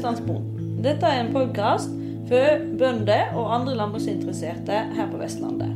Vestlandsbonden. 0.00 0.78
Dette 0.80 1.04
er 1.04 1.18
en 1.20 1.32
podkast 1.34 1.90
for 2.28 2.62
bønder 2.80 3.34
og 3.36 3.50
andre 3.52 3.74
landbruksinteresserte 3.76 4.78
her 4.96 5.10
på 5.10 5.18
Vestlandet. 5.20 5.74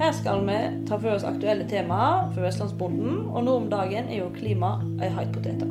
Her 0.00 0.10
skal 0.16 0.42
vi 0.48 0.56
ta 0.88 0.98
for 0.98 1.12
oss 1.12 1.26
aktuelle 1.28 1.68
temaer 1.70 2.32
for 2.32 2.42
vestlandsbonden, 2.42 3.28
og 3.30 3.44
nå 3.46 3.54
om 3.60 3.68
dagen 3.70 4.10
er 4.10 4.24
jo 4.24 4.32
klima 4.34 4.72
ei 4.98 5.12
heit 5.14 5.30
potet. 5.36 5.62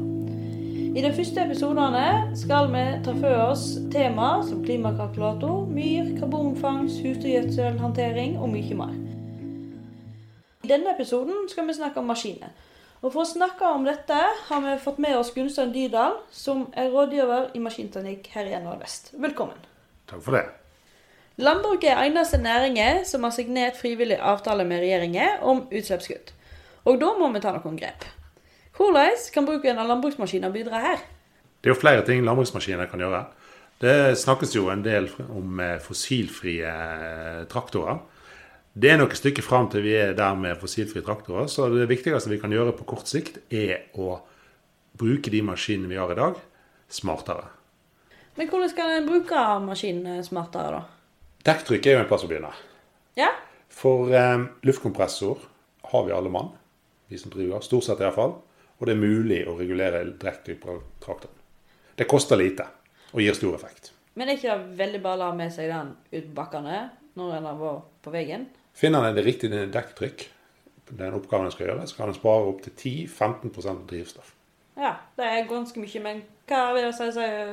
I 0.96 1.04
de 1.04 1.12
første 1.12 1.44
episodene 1.44 2.06
skal 2.40 2.72
vi 2.72 2.86
ta 3.04 3.18
for 3.20 3.44
oss 3.50 3.66
temaer 3.92 4.48
som 4.48 4.64
klimakalkulator, 4.64 5.68
myr, 5.68 6.16
karbonfangst, 6.22 7.04
husdyrgjødselhåndtering 7.04 8.40
og 8.40 8.54
mye 8.56 8.80
mer. 8.80 8.96
I 10.64 10.72
denne 10.72 10.96
episoden 10.96 11.52
skal 11.52 11.68
vi 11.68 11.76
snakke 11.82 12.00
om 12.00 12.08
maskiner. 12.16 12.56
Og 13.00 13.14
For 13.14 13.24
å 13.24 13.28
snakke 13.28 13.64
om 13.64 13.86
dette 13.88 14.16
har 14.50 14.64
vi 14.64 14.74
fått 14.84 14.98
med 15.00 15.16
oss 15.16 15.32
Gunstein 15.32 15.72
Dydal, 15.72 16.18
som 16.36 16.66
er 16.76 16.90
rådgiver 16.92 17.54
i 17.56 17.62
maskinteknikk 17.64 18.28
her 18.34 18.50
i 18.50 18.58
NHL 18.60 18.82
Vest. 18.82 19.14
Velkommen. 19.16 19.56
Takk 20.10 20.24
for 20.26 20.36
det. 20.36 20.42
Landbruket 21.40 21.94
er 21.94 22.10
eneste 22.10 22.42
næringen 22.44 23.06
som 23.08 23.24
har 23.24 23.32
signert 23.32 23.80
frivillig 23.80 24.18
avtale 24.20 24.66
med 24.68 24.84
regjeringen 24.84 25.40
om 25.48 25.62
utslippskutt. 25.72 26.34
Og 26.92 27.00
da 27.00 27.14
må 27.16 27.30
vi 27.32 27.40
ta 27.40 27.54
noen 27.56 27.80
grep. 27.80 28.04
Hvordan 28.76 29.16
kan 29.32 29.48
bruken 29.48 29.80
av 29.80 29.88
landbruksmaskiner 29.88 30.52
bidra 30.52 30.84
her? 30.84 31.00
Det 31.64 31.72
er 31.72 31.76
jo 31.78 31.80
flere 31.80 32.04
ting 32.08 32.26
landbruksmaskiner 32.28 32.92
kan 32.92 33.00
gjøre. 33.00 33.24
Det 33.80 33.96
snakkes 34.20 34.58
jo 34.58 34.68
en 34.74 34.84
del 34.84 35.08
om 35.32 35.60
eh, 35.64 35.78
fossilfrie 35.80 36.68
eh, 36.68 37.44
traktorer. 37.48 38.04
Det 38.80 38.94
er 38.94 39.00
nok 39.00 39.12
et 39.12 39.20
stykke 39.20 39.44
fram 39.44 39.66
til 39.68 39.84
vi 39.84 39.92
er 40.00 40.14
der 40.16 40.36
med 40.40 40.56
fossilfrie 40.62 41.04
traktorer. 41.04 41.50
Så 41.52 41.66
det 41.74 41.90
viktigste 41.90 42.32
vi 42.32 42.38
kan 42.40 42.54
gjøre 42.54 42.72
på 42.78 42.86
kort 42.88 43.10
sikt, 43.12 43.42
er 43.52 43.90
å 44.00 44.22
bruke 45.00 45.32
de 45.34 45.42
maskinene 45.44 45.90
vi 45.92 45.98
har 46.00 46.12
i 46.14 46.16
dag, 46.16 46.38
smartere. 46.88 47.50
Men 48.38 48.48
hvordan 48.48 48.72
skal 48.72 48.94
en 48.96 49.10
bruke 49.10 49.42
maskinene 49.66 50.22
smartere, 50.24 50.80
da? 50.80 51.26
Dekktrykk 51.50 51.90
er 51.90 51.98
jo 51.98 52.04
en 52.06 52.08
plass 52.08 52.24
å 52.24 52.30
begynne. 52.30 52.52
Ja? 53.20 53.34
For 53.74 54.14
eh, 54.16 54.46
luftkompressor 54.68 55.42
har 55.92 56.06
vi 56.08 56.16
alle 56.16 56.32
mann, 56.32 56.54
vi 57.12 57.20
som 57.20 57.34
driver, 57.34 57.66
stort 57.66 57.88
sett 57.88 58.04
iallfall. 58.04 58.38
Og 58.80 58.88
det 58.88 58.96
er 58.96 59.02
mulig 59.02 59.42
å 59.44 59.58
regulere 59.60 60.06
dekktrykk 60.22 60.62
på 60.64 60.78
traktoren. 61.04 61.36
Det 62.00 62.08
koster 62.08 62.40
lite 62.40 62.70
og 63.12 63.20
gir 63.26 63.36
stor 63.36 63.60
effekt. 63.60 63.92
Men 64.16 64.32
er 64.32 64.40
ikke 64.40 64.56
det 64.56 64.80
veldig 64.80 65.04
bare 65.04 65.20
å 65.20 65.24
la 65.26 65.30
med 65.36 65.52
seg 65.52 65.68
den 65.68 65.92
ut 66.14 66.30
på 66.30 66.38
bakkene 66.38 66.80
når 67.20 67.36
en 67.42 67.50
har 67.50 67.60
vært 67.60 67.92
på 68.06 68.16
veien? 68.16 68.48
Finner 68.78 69.08
den 69.08 69.18
det 69.18 69.26
riktige 69.26 69.66
dekktrykk, 69.74 70.28
den 70.90 71.14
oppgaven 71.14 71.48
den 71.48 71.54
skal 71.54 71.68
gjøre, 71.68 71.88
så 71.88 71.98
kan 71.98 72.10
den 72.10 72.18
spare 72.18 72.50
opptil 72.50 72.74
10-15% 72.74 73.88
drivstoff. 73.90 74.34
Ja, 74.80 74.94
det 75.20 75.26
er 75.28 75.50
ganske 75.50 75.82
mye. 75.82 76.02
Men 76.04 76.22
hva 76.48 76.70
vil 76.76 76.88
det 76.88 76.94
si 76.96 77.10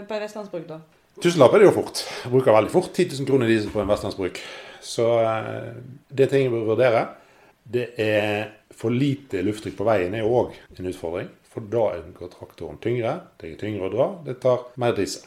på 0.07 0.15
en 0.17 0.23
vestlandsbruk, 0.23 0.69
da? 0.69 0.81
Tusenlapp 1.23 1.55
er 1.57 1.63
det 1.63 1.71
jo 1.71 1.77
fort. 1.79 2.03
Jeg 2.23 2.33
bruker 2.33 2.55
veldig 2.55 2.73
fort 2.73 2.91
10 2.93 3.09
000 3.17 3.29
kroner 3.29 3.51
diesel 3.51 3.73
på 3.73 3.81
en 3.83 3.89
vestlandsbruk. 3.91 4.41
Så 4.85 5.07
eh, 5.25 5.71
det 6.13 6.29
ting 6.31 6.45
jeg 6.45 6.53
bør 6.53 6.69
vurdere. 6.75 7.07
Det 7.67 7.87
er 7.99 8.53
for 8.77 8.95
lite 8.95 9.41
lufttrykk 9.43 9.79
på 9.79 9.87
veien 9.89 10.15
er 10.15 10.29
òg 10.29 10.55
en 10.77 10.91
utfordring. 10.93 11.33
For 11.51 11.65
da 11.73 11.87
går 12.19 12.31
traktoren 12.35 12.79
tyngre. 12.85 13.17
Det 13.41 13.55
er 13.55 13.59
tyngre 13.63 13.89
å 13.89 13.95
dra. 13.95 14.11
Det 14.27 14.37
tar 14.45 14.69
mer 14.77 14.95
diesel. 14.97 15.25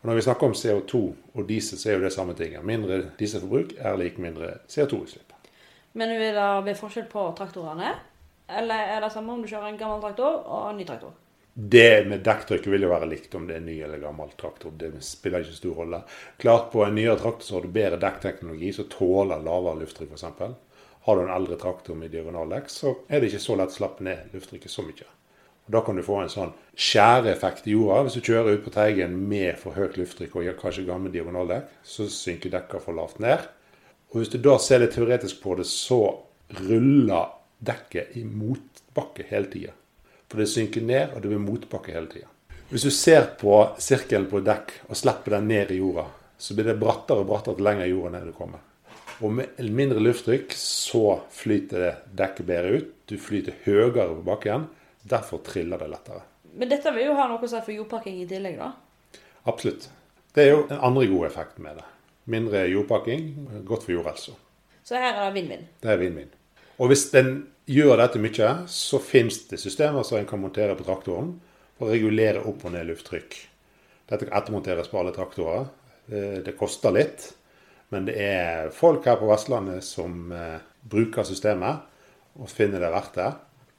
Og 0.00 0.08
Når 0.08 0.20
vi 0.20 0.26
snakker 0.28 0.46
om 0.46 0.56
CO2 0.56 1.00
og 1.34 1.48
diesel, 1.48 1.80
så 1.80 1.90
er 1.90 1.98
jo 1.98 2.04
det 2.04 2.12
samme 2.12 2.36
ting. 2.36 2.54
Mindre 2.64 3.02
dieselforbruk 3.18 3.74
er 3.78 3.98
lik 4.00 4.20
mindre 4.20 4.58
CO2-utslipp. 4.68 5.29
Men 5.98 6.14
vil 6.14 6.30
det 6.30 6.36
være 6.38 6.76
forskjell 6.78 7.08
på 7.10 7.24
traktorene? 7.38 7.94
Eller 8.50 8.94
er 8.96 9.02
det 9.02 9.10
samme 9.14 9.34
om 9.34 9.42
du 9.42 9.48
kjører 9.50 9.70
en 9.70 9.78
gammel 9.78 10.02
traktor 10.02 10.40
og 10.42 10.70
en 10.70 10.78
ny 10.78 10.86
traktor? 10.86 11.14
Det 11.54 12.06
med 12.06 12.22
dekktrykket 12.24 12.70
vil 12.72 12.86
jo 12.86 12.92
være 12.92 13.08
likt 13.10 13.34
om 13.34 13.46
det 13.48 13.56
er 13.58 13.64
ny 13.64 13.76
eller 13.84 14.00
gammel 14.02 14.30
traktor. 14.38 14.72
Det 14.78 14.92
spiller 15.04 15.42
ikke 15.42 15.58
stor 15.58 15.80
rolle. 15.82 16.02
Klart 16.38 16.70
På 16.72 16.84
en 16.86 16.94
nyere 16.94 17.18
traktor 17.18 17.46
så 17.46 17.56
har 17.58 17.66
du 17.66 17.74
bedre 17.74 17.98
dekkteknologi 18.00 18.72
som 18.72 18.88
tåler 18.90 19.42
lavere 19.44 19.82
lufttrykk 19.82 20.14
f.eks. 20.14 20.26
Har 21.06 21.16
du 21.16 21.22
en 21.22 21.34
eldre 21.34 21.56
traktor 21.58 21.96
med 21.96 22.12
diagonaldekk, 22.14 22.68
så 22.70 22.94
er 23.08 23.20
det 23.20 23.30
ikke 23.30 23.42
så 23.42 23.56
lett 23.58 23.72
å 23.72 23.78
slappe 23.78 24.04
ned 24.04 24.34
lufttrykket 24.36 24.72
så 24.72 24.84
mye. 24.86 25.08
Og 25.66 25.74
Da 25.74 25.80
kan 25.84 25.96
du 25.96 26.04
få 26.06 26.20
en 26.22 26.32
sånn 26.32 26.52
skjæreeffekt 26.74 27.66
i 27.66 27.74
jorda. 27.74 28.04
Hvis 28.06 28.18
du 28.18 28.26
kjører 28.30 28.58
ut 28.58 28.64
på 28.66 28.72
Teigen 28.74 29.16
med 29.28 29.58
for 29.58 29.74
høyt 29.74 29.96
lufttrykk 29.98 30.36
og 30.36 30.50
kanskje 30.60 30.86
gammel 30.86 31.12
diagonaldekk, 31.14 31.72
så 31.82 32.06
synker 32.10 32.52
dekka 32.54 32.82
for 32.84 32.96
lavt 32.96 33.18
ned. 33.22 33.48
Og 34.10 34.18
Hvis 34.18 34.32
du 34.32 34.38
da 34.42 34.56
ser 34.58 34.82
litt 34.82 34.94
teoretisk 34.96 35.42
på 35.42 35.54
det, 35.58 35.68
så 35.70 36.00
ruller 36.66 37.30
dekket 37.58 38.16
i 38.18 38.24
motbakke 38.24 39.26
hele 39.28 39.50
tida. 39.52 39.74
For 40.30 40.42
det 40.42 40.48
synker 40.50 40.82
ned, 40.82 41.12
og 41.14 41.22
det 41.22 41.30
blir 41.30 41.42
motbakke 41.42 41.94
hele 41.94 42.10
tida. 42.10 42.30
Hvis 42.70 42.86
du 42.86 42.90
ser 42.94 43.32
på 43.38 43.54
sirkelen 43.82 44.28
på 44.30 44.40
et 44.40 44.46
dekk 44.46 44.74
og 44.88 44.98
slipper 44.98 45.36
den 45.36 45.48
ned 45.50 45.70
i 45.74 45.78
jorda, 45.80 46.06
så 46.38 46.54
blir 46.54 46.70
det 46.70 46.78
brattere 46.80 47.22
og 47.22 47.30
brattere 47.30 47.58
til 47.58 47.66
lenger 47.66 47.90
jorda 47.90 48.12
ned 48.14 48.28
du 48.30 48.34
kommer. 48.34 48.66
Og 49.20 49.34
med 49.36 49.58
mindre 49.76 50.00
lufttrykk 50.00 50.54
så 50.56 51.20
flyter 51.34 51.82
det 51.84 51.94
dekket 52.22 52.46
bedre 52.48 52.78
ut. 52.78 52.92
Du 53.10 53.18
flyter 53.20 53.58
høyere 53.66 54.06
på 54.14 54.22
bakken. 54.26 54.68
Derfor 55.02 55.42
triller 55.44 55.82
det 55.82 55.90
lettere. 55.92 56.22
Men 56.56 56.70
dette 56.70 56.92
vil 56.94 57.10
jo 57.10 57.16
ha 57.18 57.26
noe 57.28 57.42
å 57.42 57.50
si 57.50 57.60
for 57.60 57.74
jordpakking 57.74 58.22
i 58.22 58.28
tillegg, 58.30 58.56
da? 58.58 58.70
Absolutt. 59.50 59.90
Det 60.34 60.44
er 60.44 60.54
jo 60.54 60.62
en 60.68 60.80
andre 60.90 61.06
god 61.10 61.26
effekt 61.28 61.60
med 61.62 61.78
det. 61.78 61.86
Mindre 62.30 62.64
jordpakking, 62.70 63.30
godt 63.66 63.86
for 63.86 63.96
jordhelsa. 63.96 64.36
Så 64.86 64.98
her 64.98 65.12
er 65.12 65.24
det 65.28 65.40
vinn-vinn? 65.40 65.64
Det 65.82 65.90
er 65.90 65.98
vinn-vinn. 66.00 66.30
Og 66.80 66.90
hvis 66.90 67.08
den 67.12 67.32
gjør 67.70 67.98
dette 68.00 68.20
mye, 68.22 68.52
så 68.70 69.00
finnes 69.02 69.42
det 69.50 69.60
systemer 69.62 70.06
som 70.06 70.18
en 70.18 70.28
kan 70.28 70.40
montere 70.42 70.76
på 70.78 70.86
traktoren 70.86 71.34
for 71.78 71.88
å 71.88 71.92
regulere 71.92 72.42
opp 72.48 72.64
og 72.64 72.74
ned 72.74 72.88
lufttrykk. 72.88 73.36
Dette 74.10 74.26
kan 74.26 74.38
ettermonteres 74.40 74.88
på 74.90 74.98
alle 75.00 75.12
traktorer. 75.14 75.68
Det 76.10 76.56
koster 76.58 76.94
litt, 76.94 77.28
men 77.94 78.06
det 78.08 78.16
er 78.22 78.72
folk 78.74 79.06
her 79.06 79.18
på 79.20 79.28
Vestlandet 79.30 79.84
som 79.86 80.32
eh, 80.34 80.58
bruker 80.90 81.26
systemet 81.26 81.84
og 82.38 82.50
finner 82.50 82.82
det 82.82 82.90
verdt 82.94 83.18
det. 83.18 83.28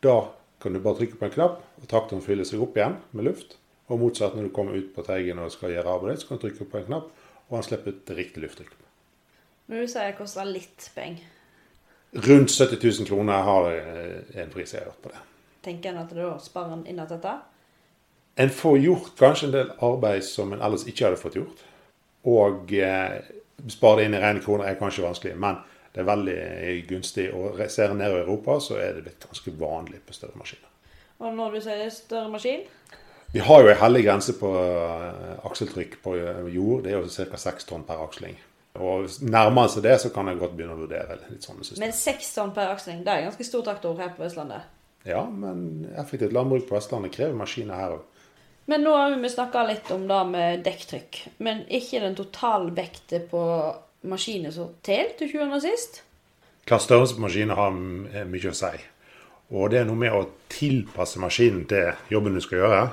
Da 0.04 0.16
kan 0.62 0.76
du 0.76 0.80
bare 0.84 1.00
trykke 1.00 1.18
på 1.20 1.28
en 1.28 1.34
knapp, 1.34 1.60
og 1.82 1.90
traktoren 1.90 2.24
fyller 2.24 2.48
seg 2.48 2.62
opp 2.64 2.78
igjen 2.78 2.98
med 3.16 3.28
luft. 3.28 3.58
Og 3.92 4.00
motsatt, 4.00 4.38
når 4.38 4.48
du 4.48 4.56
kommer 4.56 4.78
ut 4.78 4.92
på 4.96 5.04
Teigen 5.04 5.42
og 5.42 5.52
skal 5.52 5.74
gjøre 5.74 5.96
arbeidet, 5.98 6.22
så 6.22 6.30
kan 6.30 6.40
du 6.40 6.46
trykke 6.46 6.68
på 6.72 6.80
en 6.80 6.88
knapp, 6.88 7.10
og 7.52 7.60
han 7.60 7.68
slipper 7.68 7.92
ut 7.92 8.06
det 8.08 8.16
riktige 8.18 8.46
lufttrykket. 8.46 8.78
Men 9.68 9.84
du 9.84 9.92
sier 9.92 10.08
det 10.08 10.18
koster 10.18 10.48
litt 10.48 10.88
penger. 10.96 11.28
Rundt 12.12 12.52
70 12.52 12.80
000 12.84 13.08
kroner 13.08 13.44
har 13.48 13.68
en 13.72 14.50
pris 14.52 14.74
jeg 14.74 14.82
har 14.82 14.90
hørt 14.90 15.04
på 15.04 15.12
det. 15.12 15.20
Tenker 15.64 15.92
en 15.92 16.02
at 16.02 16.16
da 16.16 16.32
sparer 16.44 16.74
en 16.76 16.88
inn 16.90 17.00
at 17.00 17.12
dette? 17.12 17.36
En 18.42 18.50
får 18.50 18.80
gjort 18.82 19.12
kanskje 19.20 19.48
en 19.48 19.54
del 19.56 19.70
arbeid 19.84 20.26
som 20.26 20.52
en 20.56 20.64
ellers 20.64 20.88
ikke 20.88 21.06
hadde 21.08 21.20
fått 21.20 21.38
gjort. 21.40 21.62
Og 22.32 22.72
eh, 22.74 23.20
spare 23.72 24.02
det 24.02 24.08
inn 24.08 24.18
i 24.18 24.24
rene 24.24 24.44
kroner 24.44 24.72
er 24.72 24.80
kanskje 24.80 25.06
vanskelig, 25.06 25.36
men 25.40 25.60
det 25.92 26.04
er 26.04 26.10
veldig 26.10 26.40
gunstig. 26.90 27.30
Og 27.36 27.60
ser 27.72 27.92
en 27.92 28.00
ned 28.02 28.16
i 28.16 28.22
Europa, 28.24 28.60
så 28.64 28.80
er 28.80 28.96
det 28.96 29.06
blitt 29.08 29.28
ganske 29.28 29.56
vanlig 29.60 30.02
på 30.08 30.16
større 30.16 30.40
maskiner. 30.40 30.68
Og 31.22 31.36
når 31.38 31.58
du 31.58 31.64
sier 31.68 31.90
større 31.94 32.32
maskin? 32.34 32.64
Vi 33.32 33.40
har 33.40 33.64
jo 33.64 33.70
en 33.72 33.80
hellig 33.80 34.04
grense 34.04 34.34
på 34.36 34.50
akseltrykk 35.48 36.02
på 36.04 36.16
jord. 36.52 36.84
Det 36.84 36.92
er 36.92 36.98
jo 37.00 37.08
ca. 37.08 37.38
6 37.40 37.70
tonn 37.70 37.86
per 37.88 38.02
aksling. 38.04 38.36
Og 38.80 39.08
Nærmer 39.24 39.70
seg 39.72 39.86
det, 39.86 39.98
så 40.04 40.12
kan 40.12 40.28
jeg 40.28 40.40
godt 40.40 40.56
begynne 40.58 40.76
å 40.76 40.82
vurdere 40.82 41.18
litt 41.30 41.44
sånne 41.44 41.64
systemer. 41.64 41.86
Men 41.86 41.96
seks 41.96 42.34
tonn 42.36 42.52
per 42.56 42.72
aksling, 42.74 43.04
det 43.06 43.14
er 43.14 43.28
ganske 43.30 43.48
stor 43.48 43.64
traktor 43.68 43.96
her 44.00 44.12
på 44.16 44.24
Vestlandet? 44.26 44.68
Ja, 45.08 45.24
men 45.26 45.88
effektivt 45.98 46.36
landbruk 46.36 46.68
på 46.70 46.76
Vestlandet 46.76 47.16
krever 47.16 47.38
maskiner 47.40 47.80
her 47.80 47.96
òg. 47.98 48.08
Men 48.70 48.84
nå 48.86 48.94
har 48.96 49.16
vi 49.20 49.32
snakka 49.32 49.64
litt 49.68 49.90
om 49.92 50.04
det 50.08 50.20
med 50.30 50.64
dekktrykk. 50.68 51.20
Men 51.44 51.64
ikke 51.68 52.04
den 52.04 52.16
totalvekten 52.20 53.26
på 53.32 53.44
maskiner 54.12 54.54
som 54.56 54.74
telt 54.86 55.18
til 55.20 55.32
sjuende 55.32 55.58
og 55.58 55.64
sist? 55.64 56.04
Hva 56.68 56.80
størrelse 56.80 57.18
på 57.18 57.26
maskiner 57.26 57.58
har 57.58 57.72
mye 57.76 58.52
å 58.52 58.56
si. 58.56 58.72
Og 59.52 59.72
det 59.74 59.82
er 59.82 59.88
noe 59.90 60.00
med 60.00 60.16
å 60.16 60.28
tilpasse 60.52 61.20
maskinen 61.20 61.66
til 61.68 61.92
jobben 62.14 62.38
du 62.38 62.44
skal 62.44 62.62
gjøre. 62.62 62.84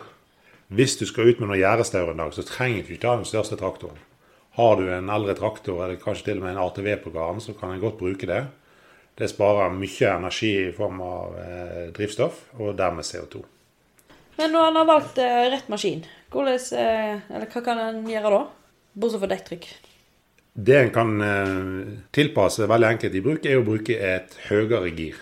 Hvis 0.69 0.99
du 1.01 1.07
skal 1.09 1.31
ut 1.31 1.39
med 1.41 1.49
noe 1.49 1.61
gjerdestaur 1.61 2.11
en 2.13 2.21
dag, 2.21 2.33
så 2.37 2.45
trenger 2.45 2.85
du 2.85 2.93
ikke 2.93 3.07
ta 3.07 3.15
den 3.17 3.29
største 3.29 3.57
traktoren. 3.57 4.01
Har 4.59 4.75
du 4.77 4.89
en 4.93 5.09
eldre 5.13 5.37
traktor 5.39 5.85
eller 5.85 6.01
kanskje 6.03 6.27
til 6.27 6.41
og 6.41 6.45
med 6.45 6.57
en 6.57 6.65
ATV-program, 6.65 7.41
så 7.41 7.55
kan 7.57 7.73
en 7.73 7.81
godt 7.81 7.97
bruke 8.01 8.29
det. 8.29 8.43
Det 9.19 9.31
sparer 9.31 9.73
mye 9.73 10.11
energi 10.13 10.51
i 10.67 10.75
form 10.75 11.01
av 11.03 11.39
eh, 11.41 11.85
drivstoff, 11.97 12.43
og 12.59 12.77
dermed 12.79 13.07
CO2. 13.07 13.41
Men 14.39 14.53
når 14.55 14.67
han 14.69 14.79
har 14.79 14.89
valgt 14.91 15.21
eh, 15.23 15.45
rett 15.55 15.71
maskin, 15.73 16.05
hvordan, 16.31 16.61
eh, 16.83 17.23
eller 17.33 17.49
hva 17.51 17.63
kan 17.65 17.81
en 17.83 18.03
gjøre 18.07 18.35
da? 18.35 18.43
Bortsett 18.99 19.25
fra 19.25 19.31
dekktrykk. 19.33 19.71
Det 20.69 20.77
en 20.83 20.93
kan 20.95 21.17
eh, 21.23 21.97
tilpasse 22.15 22.69
veldig 22.69 22.91
enkelt 22.93 23.17
i 23.17 23.25
bruk, 23.25 23.49
er 23.49 23.63
å 23.63 23.67
bruke 23.67 23.97
et 23.97 24.37
høyere 24.51 24.93
gir. 24.93 25.17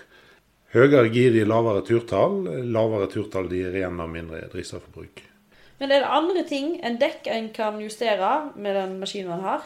Høyere 0.75 1.07
gir 1.07 1.31
gir 1.37 1.47
lavere 1.47 1.85
turtall. 1.87 2.43
Lavere 2.67 3.07
turtall 3.09 3.47
gir 3.53 3.73
igjen 3.79 4.01
mindre 4.11 4.43
drivstofforbruk. 4.51 5.23
Men 5.77 5.93
er 5.93 6.01
det 6.01 6.13
andre 6.19 6.43
ting 6.49 6.75
enn 6.85 6.97
dekk 7.01 7.27
en 7.29 7.49
kan 7.53 7.77
justere 7.81 8.51
med 8.57 8.77
den 8.77 8.95
maskinen 9.01 9.35
en 9.37 9.45
har? 9.45 9.65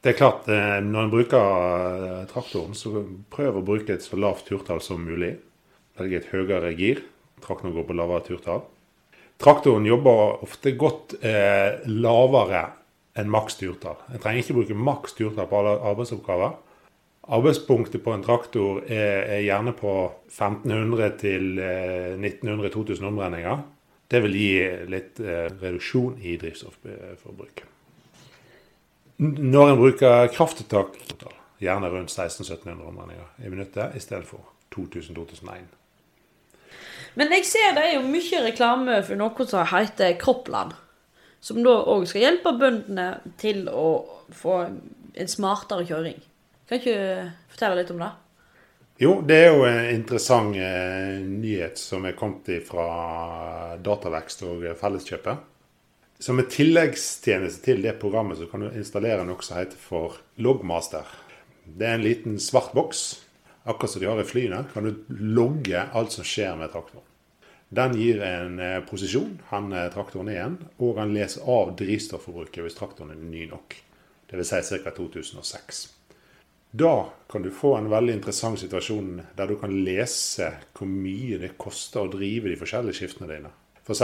Det 0.00 0.14
er 0.14 0.16
klart, 0.16 0.46
Når 0.46 1.02
en 1.02 1.10
bruker 1.12 2.26
traktoren, 2.30 2.74
så 2.74 3.04
prøv 3.30 3.58
å 3.58 3.64
bruke 3.64 3.92
et 3.92 4.02
så 4.02 4.16
lavt 4.16 4.46
turtall 4.48 4.80
som 4.80 5.02
mulig. 5.04 5.34
Velg 5.98 6.14
et 6.16 6.30
høyere 6.32 6.72
gir. 6.72 7.02
Traktoren 7.44 7.74
går 7.74 7.84
på 7.88 7.96
lavere 7.98 8.24
turtall. 8.24 8.62
Traktoren 9.40 9.86
jobber 9.88 10.40
ofte 10.44 10.72
godt 10.76 11.18
eh, 11.24 11.80
lavere 11.88 12.64
enn 13.16 13.30
maks 13.32 13.56
turtall. 13.60 13.98
En 14.12 14.20
trenger 14.20 14.44
ikke 14.44 14.56
bruke 14.58 14.76
maks 14.76 15.16
turtall 15.16 15.48
på 15.48 15.60
alle 15.60 15.76
arbeidsoppgaver. 15.90 16.56
Arbeidspunktet 17.30 18.02
på 18.04 18.12
en 18.14 18.24
traktor 18.24 18.80
er, 18.84 19.26
er 19.36 19.44
gjerne 19.44 19.72
på 19.76 19.92
1500 20.28 21.12
til 21.20 21.60
eh, 21.60 22.16
1900-2000 22.16 23.08
omdreininger. 23.12 23.62
Det 24.10 24.20
vil 24.24 24.34
gi 24.34 24.54
litt 24.90 25.20
eh, 25.22 25.46
reduksjon 25.60 26.16
i 26.18 26.34
drivstoffforbruk. 26.40 27.62
Når 29.20 29.70
en 29.70 29.78
bruker 29.78 30.30
kraftuttak, 30.34 30.96
gjerne 31.60 31.90
rundt 31.92 32.10
1600-1700 32.10 32.88
omdreininger 32.88 33.44
i 33.44 33.52
minuttet 33.52 33.96
i 33.96 34.00
stedet 34.02 34.26
for 34.26 34.48
2000-2001. 34.74 35.68
Men 37.18 37.34
jeg 37.34 37.46
ser 37.46 37.74
det 37.76 37.84
er 37.84 37.96
jo 37.98 38.06
mye 38.06 38.40
reklame 38.46 39.00
for 39.06 39.18
noe 39.20 39.46
som 39.50 39.68
heter 39.72 40.16
Kroppland. 40.20 40.72
Som 41.40 41.62
da 41.64 41.72
òg 41.88 42.06
skal 42.08 42.26
hjelpe 42.26 42.52
bøndene 42.60 43.08
til 43.40 43.64
å 43.72 43.86
få 44.36 44.56
en 44.64 45.30
smartere 45.30 45.86
kjøring. 45.88 46.18
Kan 46.68 46.80
ikke 46.80 46.96
du 46.96 47.30
fortelle 47.54 47.80
litt 47.80 47.92
om 47.94 48.02
det? 48.02 48.10
Jo, 49.00 49.14
det 49.24 49.36
er 49.40 49.54
jo 49.54 49.62
en 49.64 49.86
interessant 49.94 50.58
eh, 50.60 51.22
nyhet 51.24 51.78
som 51.80 52.04
er 52.04 52.12
kommet 52.18 52.50
fra 52.68 53.78
Datavekst 53.80 54.42
og 54.44 54.66
Felleskjøpet. 54.76 55.46
Som 56.20 56.42
en 56.42 56.48
tilleggstjeneste 56.52 57.64
til 57.64 57.80
det 57.80 57.94
programmet 58.02 58.36
så 58.36 58.44
kan 58.50 58.60
du 58.60 58.66
installere 58.68 59.22
noe 59.24 59.40
som 59.40 59.56
heter 59.56 59.80
for 59.80 60.18
Logmaster. 60.36 61.08
Det 61.64 61.86
er 61.88 61.96
en 61.96 62.04
liten 62.04 62.36
svart 62.36 62.74
boks. 62.76 63.22
Akkurat 63.64 63.94
som 63.94 64.02
de 64.02 64.08
har 64.10 64.20
i 64.20 64.26
flyene, 64.28 64.66
kan 64.74 64.84
du 64.84 64.98
logge 65.08 65.80
alt 65.96 66.12
som 66.12 66.26
skjer 66.28 66.58
med 66.60 66.68
traktoren. 66.74 67.06
Den 67.72 67.96
gir 67.96 68.20
en 68.26 68.60
eh, 68.60 68.82
posisjon 68.84 69.38
han 69.48 69.72
eh, 69.72 69.86
traktoren 69.94 70.28
er 70.28 70.36
igjen, 70.36 70.58
og 70.76 71.00
han 71.00 71.16
leser 71.16 71.48
av 71.48 71.72
drivstofforbruket 71.80 72.66
hvis 72.66 72.76
traktoren 72.76 73.16
er 73.16 73.24
ny 73.24 73.46
nok. 73.48 73.78
Dvs. 74.28 74.52
Si 74.68 74.82
ca. 74.84 74.92
2006. 74.92 75.82
Da 76.70 77.12
kan 77.30 77.42
du 77.42 77.50
få 77.50 77.74
en 77.76 77.90
veldig 77.90 78.14
interessant 78.14 78.60
situasjon 78.60 79.16
der 79.36 79.50
du 79.50 79.56
kan 79.58 79.72
lese 79.84 80.52
hvor 80.76 80.86
mye 80.86 81.40
det 81.42 81.56
koster 81.58 82.04
å 82.04 82.12
drive 82.12 82.52
de 82.52 82.58
forskjellige 82.60 83.00
skiftene 83.00 83.30
dine. 83.30 83.50
F.eks. 83.82 84.02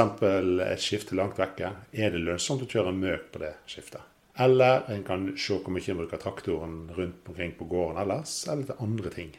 et 0.66 0.82
skifte 0.82 1.14
langt 1.14 1.38
vekke. 1.38 1.70
Er 1.94 2.10
det 2.10 2.24
lønnsomt 2.24 2.64
å 2.64 2.70
kjøre 2.70 2.94
møk 2.96 3.30
på 3.30 3.42
det 3.44 3.52
skiftet? 3.70 4.02
Eller 4.42 4.82
en 4.92 5.04
kan 5.06 5.28
se 5.38 5.60
hvor 5.60 5.72
mye 5.72 5.92
en 5.92 6.00
bruker 6.00 6.20
traktoren 6.20 6.78
rundt 6.96 7.30
omkring 7.30 7.54
på 7.56 7.68
gården 7.70 8.02
ellers, 8.02 8.34
eller 8.50 8.66
til 8.68 8.82
andre 8.84 9.12
ting. 9.14 9.30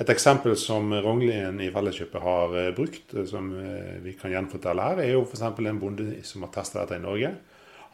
Et 0.00 0.08
eksempel 0.08 0.56
som 0.56 0.88
Rognlien 1.04 1.60
i 1.60 1.68
Felleskjøpet 1.74 2.24
har 2.24 2.54
brukt, 2.72 3.12
eh, 3.12 3.26
som 3.28 3.52
eh, 3.60 3.98
vi 4.00 4.16
kan 4.16 4.32
gjenfortelle 4.32 4.86
her, 4.88 5.02
er 5.04 5.12
jo 5.12 5.26
f.eks. 5.26 5.44
en 5.44 5.82
bonde 5.82 6.08
som 6.24 6.46
har 6.46 6.54
testa 6.54 6.80
dette 6.80 6.96
i 6.96 7.04
Norge. 7.04 7.34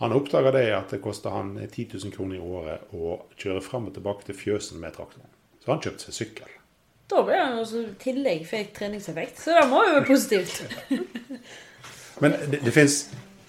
Han 0.00 0.12
oppdaga 0.12 0.52
det 0.52 0.66
at 0.76 0.92
det 0.92 1.00
koster 1.04 1.32
han 1.32 1.54
10 1.56 1.86
000 1.94 2.12
kroner 2.12 2.36
i 2.36 2.42
året 2.42 2.92
å 2.96 3.16
kjøre 3.40 3.62
fram 3.64 3.88
og 3.88 3.96
tilbake 3.96 4.26
til 4.28 4.36
fjøsen 4.36 4.80
med 4.82 4.96
traktoren. 4.96 5.30
Så 5.62 5.72
han 5.72 5.80
kjøpte 5.84 6.08
seg 6.08 6.18
sykkel. 6.18 6.50
Da 7.06 7.22
ble 7.24 7.38
han 7.38 7.60
også 7.60 7.84
i 7.84 7.94
tillegg 8.02 8.44
fikk 8.48 8.74
treningseffekt, 8.76 9.40
så 9.40 9.54
det 9.56 9.68
må 9.70 9.84
jo 9.86 9.94
være 9.94 10.08
positivt. 10.08 10.60
Men 12.22 12.36
det, 12.50 12.60
det 12.64 12.74
finnes 12.74 12.98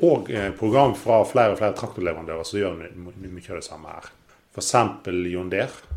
òg 0.03 0.29
program 0.59 0.93
fra 0.95 1.23
flere 1.27 1.55
og 1.55 1.59
flere 1.59 1.75
traktorleverandører 1.77 2.47
som 2.47 2.61
gjør 2.61 2.79
mye 2.79 3.45
av 3.49 3.59
det 3.59 3.65
samme 3.65 3.95
her. 3.97 4.09
F.eks. 4.53 4.73
John 5.33 5.51
Deere 5.51 5.95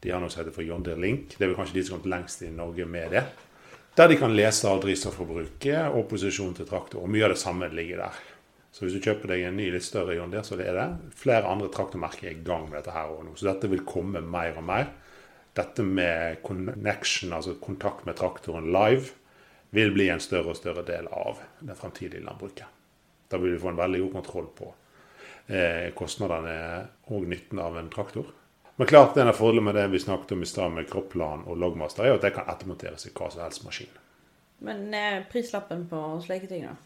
de 0.00 0.12
har 0.14 0.22
noe 0.22 0.30
som 0.30 0.44
heter 0.44 0.54
for 0.54 0.66
John 0.66 0.84
Deere 0.86 1.00
Link. 1.02 1.34
Det 1.34 1.42
er 1.42 1.50
vel 1.50 1.58
kanskje 1.58 1.78
de 1.78 1.84
som 1.86 1.96
har 1.96 2.02
kommet 2.02 2.14
lengst 2.14 2.42
i 2.46 2.52
Norge 2.54 2.86
med 2.86 3.14
det. 3.16 3.24
Der 3.98 4.10
de 4.10 4.18
kan 4.18 4.34
lese 4.36 4.70
drivstofforbruket 4.84 5.88
og 5.90 6.04
posisjonen 6.10 6.54
til 6.54 6.68
traktor. 6.68 7.02
Og 7.02 7.10
mye 7.10 7.26
av 7.26 7.34
det 7.34 7.40
samme 7.40 7.66
ligger 7.74 8.04
der. 8.04 8.20
Så 8.78 8.84
hvis 8.84 8.94
du 8.94 9.02
kjøper 9.02 9.32
deg 9.32 9.40
en 9.42 9.56
ny, 9.58 9.64
litt 9.74 9.82
større 9.82 10.14
John 10.14 10.30
Deere, 10.30 10.46
så 10.46 10.54
er 10.54 10.76
det. 10.76 10.86
Flere 11.18 11.50
andre 11.50 11.66
traktormerker 11.74 12.28
er 12.28 12.36
i 12.36 12.44
gang 12.46 12.68
med 12.68 12.76
dette 12.78 12.92
her 12.94 13.10
òg 13.10 13.24
nå. 13.26 13.32
Så 13.34 13.48
dette 13.48 13.66
vil 13.72 13.82
komme 13.82 14.22
mer 14.22 14.54
og 14.60 14.68
mer. 14.68 14.92
Dette 15.58 15.82
med 15.82 16.38
connection, 16.46 17.34
altså 17.34 17.56
kontakt 17.58 18.06
med 18.06 18.14
traktoren 18.20 18.70
live, 18.70 19.10
vil 19.74 19.90
bli 19.96 20.06
en 20.14 20.22
større 20.22 20.54
og 20.54 20.60
større 20.60 20.86
del 20.86 21.10
av 21.10 21.42
det 21.58 21.74
fremtidige 21.74 22.22
landbruket. 22.22 22.70
Da 23.26 23.42
vil 23.42 23.56
vi 23.56 23.60
få 23.66 23.72
en 23.72 23.82
veldig 23.82 24.04
god 24.04 24.14
kontroll 24.20 24.46
på 24.62 24.70
eh, 24.70 25.90
kostnadene 25.98 26.58
og 27.10 27.26
nytten 27.34 27.58
av 27.58 27.82
en 27.82 27.90
traktor. 27.90 28.30
Men 28.78 28.92
klart 28.94 29.18
en 29.18 29.32
av 29.32 29.40
fordelene 29.42 29.72
med 29.72 29.74
det 29.74 29.88
vi 29.90 30.06
snakket 30.06 30.36
om 30.36 30.46
i 30.46 30.52
stad 30.54 30.70
med 30.76 30.86
kropplan 30.86 31.48
og 31.50 31.58
logmaster, 31.58 32.06
er 32.06 32.14
at 32.14 32.22
det 32.22 32.36
kan 32.38 32.46
ettermonteres 32.46 33.10
i 33.10 33.16
hva 33.18 33.26
som 33.34 33.42
helst 33.42 33.66
maskin. 33.66 33.90
Men 34.62 34.94
er 34.94 35.24
prislappen 35.32 35.88
på 35.90 36.04
slike 36.22 36.46
ting, 36.46 36.70
da? 36.70 36.78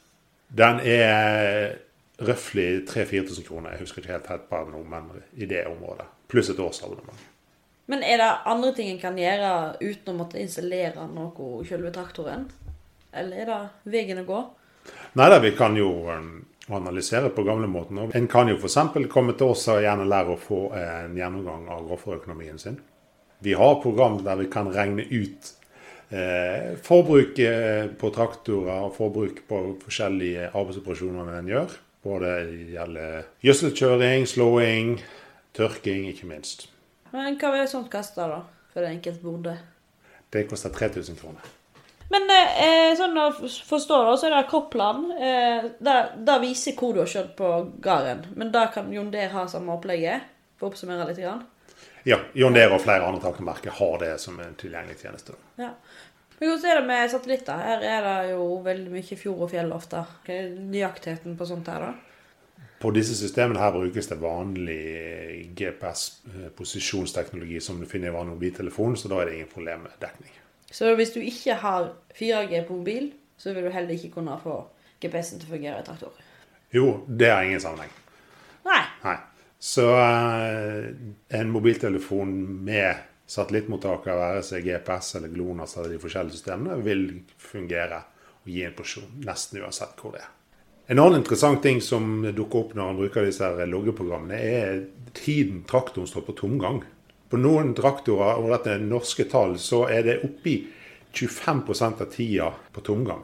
Den 0.53 0.81
er 0.85 1.77
røftlig 2.23 2.85
3000-4000 2.89 3.47
kroner. 3.47 3.71
Jeg 3.73 3.87
husker 3.87 4.03
ikke 4.03 4.13
helt 4.13 4.31
helt 4.31 4.49
på 4.51 4.63
nå, 4.71 4.83
men 4.89 5.11
i 5.33 5.49
det 5.49 5.65
området. 5.67 6.07
Pluss 6.29 6.51
et 6.53 6.61
årsabonnement. 6.61 7.29
Men 7.91 8.05
er 8.07 8.21
det 8.21 8.31
andre 8.47 8.73
ting 8.77 8.91
en 8.93 9.01
kan 9.01 9.19
gjøre 9.19 9.53
uten 9.81 10.13
å 10.13 10.19
måtte 10.21 10.41
installere 10.41 11.07
noe 11.11 11.49
i 11.63 11.69
selve 11.69 11.91
traktoren? 11.95 12.47
Eller 13.13 13.43
er 13.43 13.51
det 13.51 13.93
veien 13.93 14.23
å 14.23 14.29
gå? 14.29 14.41
Nei 15.19 15.29
da, 15.29 15.41
vi 15.43 15.53
kan 15.57 15.77
jo 15.77 15.91
um, 16.09 16.31
analysere 16.73 17.33
på 17.35 17.45
gamlemåten. 17.47 17.99
En 18.17 18.29
kan 18.31 18.49
jo 18.49 18.57
f.eks. 18.57 18.79
komme 19.13 19.35
til 19.37 19.53
oss 19.53 19.67
og 19.73 19.83
gjerne 19.85 20.09
lære 20.09 20.35
å 20.37 20.41
få 20.41 20.63
en 20.79 21.19
gjennomgang 21.19 21.67
av 21.75 21.91
råfòrøkonomien 21.91 22.61
sin. 22.61 22.79
Vi 23.43 23.57
har 23.59 23.81
program 23.83 24.21
der 24.23 24.39
vi 24.39 24.49
kan 24.51 24.71
regne 24.73 25.05
ut 25.11 25.53
forbruk 26.85 27.39
på 27.99 28.11
traktorer 28.13 28.85
og 28.85 28.93
forbruk 28.99 29.39
på 29.49 29.61
forskjellige 29.85 30.51
arbeidsoperasjoner 30.51 31.33
en 31.39 31.49
gjør. 31.49 31.79
Både 32.03 32.35
det 32.51 32.69
gjelder 32.75 33.23
gjødselkjøring, 33.47 34.27
slåing, 34.29 34.97
tørking, 35.55 36.09
ikke 36.11 36.29
minst. 36.29 36.67
Men 37.13 37.37
hva 37.39 37.53
vil 37.55 37.69
sånt 37.71 37.91
koste 37.93 38.27
da, 38.27 38.41
for 38.73 38.85
en 38.85 38.97
enkelt 38.97 39.23
bonde? 39.23 39.57
Det 40.33 40.47
koster 40.51 40.73
3000 40.75 41.19
kroner. 41.21 41.51
Men 42.13 42.29
eh, 42.29 42.93
sånn 42.97 43.17
å 43.17 43.31
forstå 43.33 43.99
det, 44.05 44.17
så 44.21 44.29
er 44.29 44.35
det 44.35 44.49
kroppland. 44.51 45.13
Eh, 45.17 45.69
det, 45.81 46.37
viser 46.43 46.77
hvor 46.77 46.93
du 46.93 47.03
har 47.05 47.09
kjørt 47.09 47.35
på 47.39 47.53
gården. 47.85 48.27
Men 48.37 48.53
da 48.53 48.67
kan 48.73 48.91
Jon 48.93 49.13
Deere 49.13 49.33
ha 49.37 49.47
samme 49.49 49.77
opplegget? 49.77 50.29
For 50.59 50.69
å 50.69 50.73
oppsummere 50.73 51.09
litt? 51.09 51.23
Grann. 51.23 51.47
Ja. 52.09 52.19
John 52.35 52.55
Deere 52.57 52.75
og 52.77 52.83
flere 52.83 53.07
andre 53.07 53.23
traktormerker 53.23 53.71
har 53.79 53.99
det 54.03 54.21
som 54.21 54.41
en 54.43 54.55
tilgjengelig 54.59 54.99
tjeneste. 55.03 55.33
Ja. 55.61 55.71
Men 56.39 56.49
hvordan 56.51 56.71
er 56.71 56.77
det 56.81 56.87
med 56.89 57.11
satellitter? 57.13 57.57
Her 57.63 57.79
er 57.87 58.01
det 58.07 58.31
jo 58.33 58.43
veldig 58.65 58.91
mye 58.91 59.19
fjord 59.19 59.41
og 59.47 59.51
fjell 59.53 59.71
ofte. 59.75 59.99
Hva 60.27 60.33
er 60.35 60.57
nøyaktigheten 60.59 61.37
på 61.39 61.45
sånt 61.47 61.69
her, 61.71 61.81
da? 61.87 61.93
På 62.83 62.89
disse 62.91 63.15
systemene 63.15 63.63
her 63.63 63.71
brukes 63.77 64.09
det 64.11 64.19
vanlig 64.19 65.55
GPS-posisjonsteknologi 65.55 67.61
som 67.63 67.79
du 67.79 67.87
finner 67.87 68.11
i 68.11 68.17
vanlig 68.17 68.35
mobiltelefon, 68.35 68.99
så 68.99 69.07
da 69.13 69.17
er 69.23 69.27
det 69.29 69.35
ingen 69.37 69.53
problem 69.53 69.81
med 69.87 69.95
dekning. 70.03 70.35
Så 70.73 70.85
hvis 70.99 71.15
du 71.15 71.21
ikke 71.23 71.55
har 71.63 71.83
4G 72.19 72.53
på 72.67 72.75
mobil, 72.81 73.05
så 73.39 73.55
vil 73.55 73.65
du 73.69 73.71
heller 73.71 73.95
ikke 73.95 74.15
kunne 74.17 74.35
få 74.43 74.67
GPS-en 75.03 75.39
til 75.39 75.47
å 75.47 75.55
fungere 75.55 75.79
i 75.79 75.87
traktor. 75.87 76.11
Jo, 76.75 76.87
det 77.07 77.31
har 77.31 77.47
ingen 77.47 77.63
sammenheng. 77.63 77.93
Nei. 78.67 78.83
Nei. 79.05 79.19
Så 79.63 79.85
uh, 79.95 80.89
en 81.39 81.51
mobiltelefon 81.55 82.33
med 82.67 82.97
satellittmottaker, 83.31 84.17
være 84.19 84.41
seg 84.43 84.67
GPS 84.67 85.15
eller 85.21 85.31
GLONASS 85.31 85.77
eller 85.77 85.95
de 85.95 86.01
forskjellige 86.03 86.35
systemene, 86.41 86.81
vil 86.83 87.05
fungere 87.39 88.01
og 88.43 88.51
gi 88.51 88.65
en 88.67 88.75
porsjon 88.75 89.21
nesten 89.23 89.61
uansett 89.63 90.03
hvor 90.03 90.17
det 90.17 90.25
er. 90.25 90.33
En 90.91 90.99
annen 90.99 91.21
interessant 91.21 91.63
ting 91.63 91.79
som 91.79 92.25
dukker 92.35 92.65
opp 92.65 92.75
når 92.75 92.91
man 92.91 92.99
bruker 93.05 93.29
disse 93.29 93.53
loggeprogrammene, 93.71 94.41
er 94.43 94.83
tiden 95.15 95.63
traktoren 95.71 96.11
står 96.11 96.27
på 96.27 96.35
tomgang. 96.43 96.83
På 97.31 97.39
noen 97.39 97.71
traktorer, 97.79 98.43
og 98.43 98.51
dette 98.51 98.75
er 98.75 98.83
norske 98.83 99.29
tall, 99.31 99.55
så 99.63 99.85
er 99.87 100.03
det 100.09 100.19
oppi 100.27 100.57
25 101.15 101.63
av 101.87 102.09
tida 102.11 102.51
på 102.75 102.83
tomgang. 102.83 103.23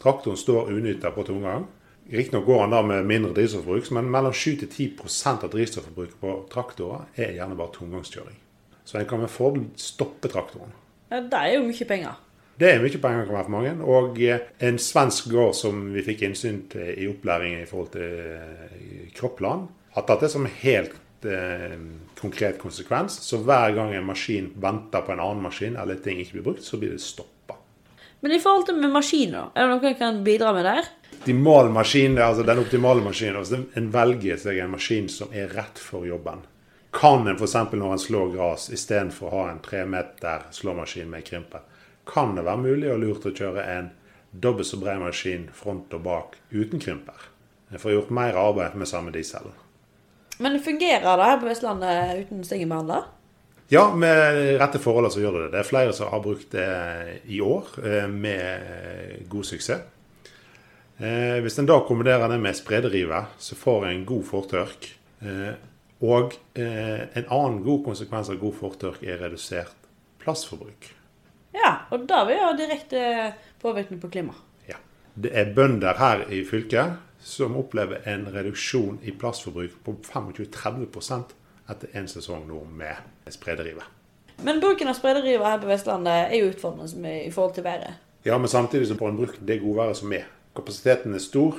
Traktoren 0.00 0.38
står 0.38 0.70
unytta 0.70 1.10
på 1.10 1.26
tomgang. 1.26 1.66
Riktignok 2.10 2.46
går 2.46 2.60
han 2.64 2.72
da 2.74 2.80
med 2.82 3.06
mindre 3.06 3.32
drivstofforbruk, 3.36 3.90
men 3.94 4.08
mellom 4.10 4.32
7-10% 4.34 5.44
av 5.46 5.52
drivstofforbruket 5.52 6.16
på 6.20 6.32
traktorer 6.50 7.04
er 7.14 7.36
gjerne 7.36 7.58
bare 7.58 7.70
tomgangskjøring. 7.76 8.38
Så 8.84 8.98
en 8.98 9.06
kan 9.06 9.22
med 9.22 9.30
fordel 9.30 9.68
stoppe 9.78 10.30
traktoren. 10.32 10.72
Ja, 11.10 11.20
Det 11.20 11.38
er 11.38 11.54
jo 11.54 11.68
mye 11.68 11.86
penger. 11.86 12.18
Det 12.60 12.68
er 12.68 12.82
mye 12.82 12.98
penger 13.00 13.28
kan 13.28 13.36
være 13.38 13.46
for 13.46 13.54
mange. 13.54 13.74
Og 13.86 14.18
eh, 14.20 14.42
en 14.66 14.78
svensk 14.78 15.30
gård 15.30 15.54
som 15.56 15.84
vi 15.94 16.02
fikk 16.04 16.26
innsyn 16.26 16.64
til 16.72 16.90
i 16.98 17.06
opplæringen 17.08 17.62
i 17.62 17.68
forhold 17.68 17.92
til 17.94 18.18
eh, 18.34 19.06
Kroppland, 19.16 19.68
har 19.94 20.06
tatt 20.06 20.26
det 20.26 20.30
som 20.34 20.46
helt 20.46 21.24
eh, 21.24 21.78
konkret 22.18 22.58
konsekvens. 22.58 23.20
Så 23.22 23.40
hver 23.46 23.72
gang 23.78 23.94
en 23.94 24.06
maskin 24.10 24.50
venter 24.60 25.06
på 25.06 25.14
en 25.14 25.22
annen 25.22 25.46
maskin, 25.46 25.78
eller 25.78 26.02
ting 26.02 26.18
ikke 26.18 26.40
blir 26.40 26.48
brukt, 26.50 26.66
så 26.66 26.78
blir 26.78 26.92
det 26.96 27.04
stoppa. 27.04 27.56
Men 28.20 28.34
i 28.36 28.42
forhold 28.42 28.66
til 28.68 28.76
med 28.76 28.92
maskiner, 28.92 29.54
er 29.54 29.64
det 29.64 29.76
noe 29.76 29.92
jeg 29.92 29.96
kan 30.02 30.20
bidra 30.26 30.52
med 30.52 30.66
der? 30.68 30.90
Optimal 31.18 31.68
maskin, 31.68 32.18
altså 32.18 32.42
Den 32.42 32.58
optimale 32.58 33.02
maskinen 33.04 33.36
altså 33.36 33.58
En 33.76 33.90
velger 33.92 34.38
seg 34.40 34.58
en 34.58 34.70
maskin 34.72 35.08
som 35.12 35.32
er 35.32 35.52
rett 35.52 35.78
for 35.78 36.06
jobben. 36.08 36.44
Kan 36.92 37.28
en 37.28 37.36
f.eks. 37.36 37.54
når 37.72 37.92
en 37.92 38.02
slår 38.02 38.32
gress, 38.34 38.70
istedenfor 38.74 39.28
å 39.28 39.36
ha 39.36 39.50
en 39.50 39.60
tre 39.62 39.84
meter 39.86 40.48
slåmaskin 40.50 41.10
med 41.10 41.26
krimper, 41.26 41.62
kan 42.08 42.34
det 42.34 42.42
være 42.46 42.64
mulig 42.64 42.88
og 42.90 42.98
lurt 43.04 43.28
å 43.28 43.34
kjøre 43.36 43.66
en 43.76 43.90
dobbelt 44.30 44.66
så 44.66 44.78
bred 44.80 44.98
maskin 45.02 45.46
front 45.54 45.92
og 45.94 46.02
bak 46.02 46.34
uten 46.50 46.82
krymper. 46.82 47.28
En 47.70 47.78
får 47.78 47.94
gjort 47.94 48.10
mer 48.10 48.38
arbeid 48.38 48.74
med 48.74 48.90
samme 48.90 49.14
dieselen. 49.14 49.54
Men 50.38 50.58
fungerer 50.64 51.04
det 51.04 51.30
her 51.30 51.38
på 51.38 51.46
Vestlandet 51.50 52.24
uten 52.24 52.42
stengebehandler? 52.44 53.06
Ja, 53.70 53.84
med 53.94 54.56
rette 54.58 54.80
forhold 54.82 55.12
så 55.12 55.22
gjør 55.22 55.36
det 55.36 55.42
det. 55.44 55.50
Det 55.52 55.58
er 55.60 55.68
flere 55.68 55.92
som 55.94 56.10
har 56.10 56.22
brukt 56.24 56.50
det 56.56 56.70
i 57.30 57.38
år 57.44 57.68
eh, 57.84 58.08
med 58.10 59.28
god 59.30 59.46
suksess. 59.46 59.84
Eh, 61.00 61.40
hvis 61.40 61.58
en 61.58 61.68
da 61.68 61.78
kombinerer 61.88 62.28
det 62.28 62.38
med 62.42 62.56
sprederive, 62.58 63.24
så 63.40 63.56
får 63.56 63.88
en 63.88 64.06
god 64.08 64.24
fortørk. 64.28 64.88
Eh, 65.24 65.52
og 66.00 66.32
en 66.56 67.26
annen 67.26 67.58
god 67.60 67.82
konsekvens 67.84 68.30
av 68.32 68.38
god 68.40 68.54
fortørk 68.56 69.02
er 69.04 69.18
redusert 69.20 69.74
plastforbruk. 70.22 70.86
Ja, 71.52 71.74
og 71.92 72.06
da 72.08 72.22
vil 72.24 72.40
ha 72.40 72.54
direkte 72.56 73.02
påvirkning 73.60 74.00
på 74.00 74.08
klimaet. 74.08 74.40
Ja. 74.68 74.78
Det 75.12 75.32
er 75.36 75.52
bønder 75.52 75.98
her 76.00 76.24
i 76.32 76.40
fylket 76.48 76.96
som 77.20 77.56
opplever 77.60 78.00
en 78.08 78.24
reduksjon 78.32 78.98
i 79.04 79.12
plastforbruk 79.12 79.76
på 79.84 79.96
25-30 80.08 81.34
etter 81.70 81.96
en 82.00 82.08
sesong 82.08 82.46
nå 82.48 82.64
med 82.64 83.30
sprederive. 83.30 83.84
Men 84.42 84.60
bruken 84.60 84.88
av 84.88 84.96
sprederive 84.96 85.44
her 85.44 85.60
på 85.60 85.68
Vestlandet 85.68 86.30
er 86.30 86.38
jo 86.40 86.52
utfordrende 86.54 87.16
i 87.26 87.30
forhold 87.30 87.58
til 87.58 87.66
været. 87.66 87.98
Ja, 88.24 88.38
men 88.38 88.48
samtidig 88.48 88.88
så 88.88 88.96
får 88.96 89.12
en 89.12 89.20
brukt 89.20 89.42
det 89.48 89.60
godværet 89.60 89.96
som 89.96 90.12
er. 90.16 90.24
Kapasiteten 90.56 91.14
er 91.14 91.18
stor, 91.18 91.56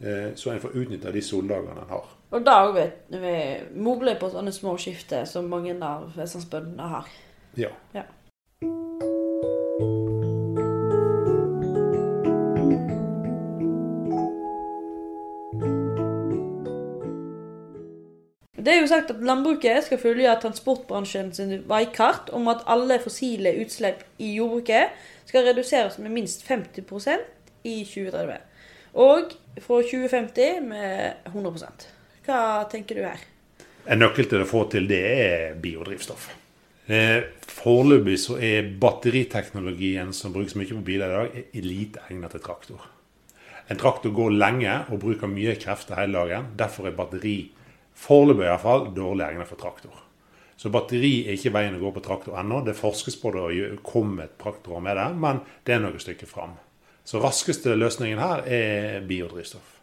eh, 0.00 0.34
så 0.34 0.50
en 0.50 0.60
får 0.60 0.74
utnytta 0.74 1.12
de 1.12 1.22
soldagene 1.22 1.84
en 1.84 1.88
har. 1.88 2.10
Og 2.34 2.42
da 2.46 2.56
òg 2.66 2.80
mulig 3.78 4.16
på 4.18 4.30
sånne 4.32 4.52
små 4.52 4.74
skifter 4.78 5.24
som 5.24 5.46
mange 5.46 5.76
av 5.78 6.10
vestlandsbøndene 6.16 6.88
har. 6.90 7.10
Ja. 7.56 7.70
ja. 7.94 8.02
Det 18.64 18.72
er 18.72 18.80
jo 18.80 18.88
sagt 18.88 19.10
at 19.12 19.22
landbruket 19.22 19.84
skal 19.84 20.00
følge 20.00 20.34
transportbransjen 20.42 21.30
sin 21.36 21.52
veikart 21.68 22.30
om 22.32 22.48
at 22.48 22.64
alle 22.66 22.96
fossile 22.98 23.52
utslipp 23.60 24.02
i 24.18 24.34
jordbruket 24.38 24.94
skal 25.28 25.44
reduseres 25.50 25.98
med 25.98 26.10
minst 26.16 26.46
50 26.48 26.88
i 27.64 27.80
2030. 27.88 28.38
Og 29.02 29.34
fra 29.64 29.80
2050 29.82 30.60
med 30.68 31.30
100% 31.32 31.88
Hva 32.24 32.40
tenker 32.70 33.00
du 33.00 33.04
her? 33.04 33.20
En 33.90 34.00
nøkkel 34.00 34.28
til 34.30 34.44
å 34.44 34.48
få 34.48 34.64
til 34.72 34.86
det 34.88 35.02
er 35.04 35.56
biodrivstoff. 35.60 36.30
Eh, 36.86 37.24
foreløpig 37.48 38.16
så 38.20 38.38
er 38.40 38.70
batteriteknologien 38.80 40.12
som 40.16 40.32
brukes 40.32 40.56
mye 40.56 40.70
på 40.70 40.84
biler 40.84 41.10
i 41.10 41.16
dag, 41.16 41.58
lite 41.64 42.04
egnet 42.08 42.32
til 42.36 42.44
traktor. 42.44 42.86
En 43.68 43.80
traktor 43.80 44.12
går 44.12 44.36
lenge 44.36 44.72
og 44.92 45.00
bruker 45.00 45.30
mye 45.30 45.56
krefter 45.60 45.96
hele 46.00 46.20
dagen. 46.20 46.50
Derfor 46.56 46.88
er 46.88 46.96
batteri 46.96 47.36
Foreløpig 47.94 48.48
iallfall 48.48 48.88
dårlig 48.90 49.22
egnet 49.28 49.46
for 49.46 49.60
traktor. 49.60 50.00
Så 50.58 50.70
batteri 50.74 51.28
er 51.28 51.36
ikke 51.36 51.52
veien 51.54 51.76
å 51.76 51.82
gå 51.82 51.92
på 51.94 52.02
traktor 52.02 52.38
ennå. 52.40 52.58
Det 52.66 52.74
forskes 52.74 53.16
på 53.20 53.30
det 53.34 53.44
og 53.44 53.82
kommer 53.86 54.26
et 54.26 54.34
traktor 54.40 54.82
med 54.82 54.98
det, 54.98 55.08
men 55.22 55.38
det 55.62 55.76
er 55.76 55.84
noen 55.84 56.02
stykker 56.02 56.30
fram. 56.30 56.56
Så 57.04 57.20
raskeste 57.20 57.74
løsningen 57.76 58.20
her 58.20 58.46
er 58.48 59.04
biodrivstoff. 59.04 59.74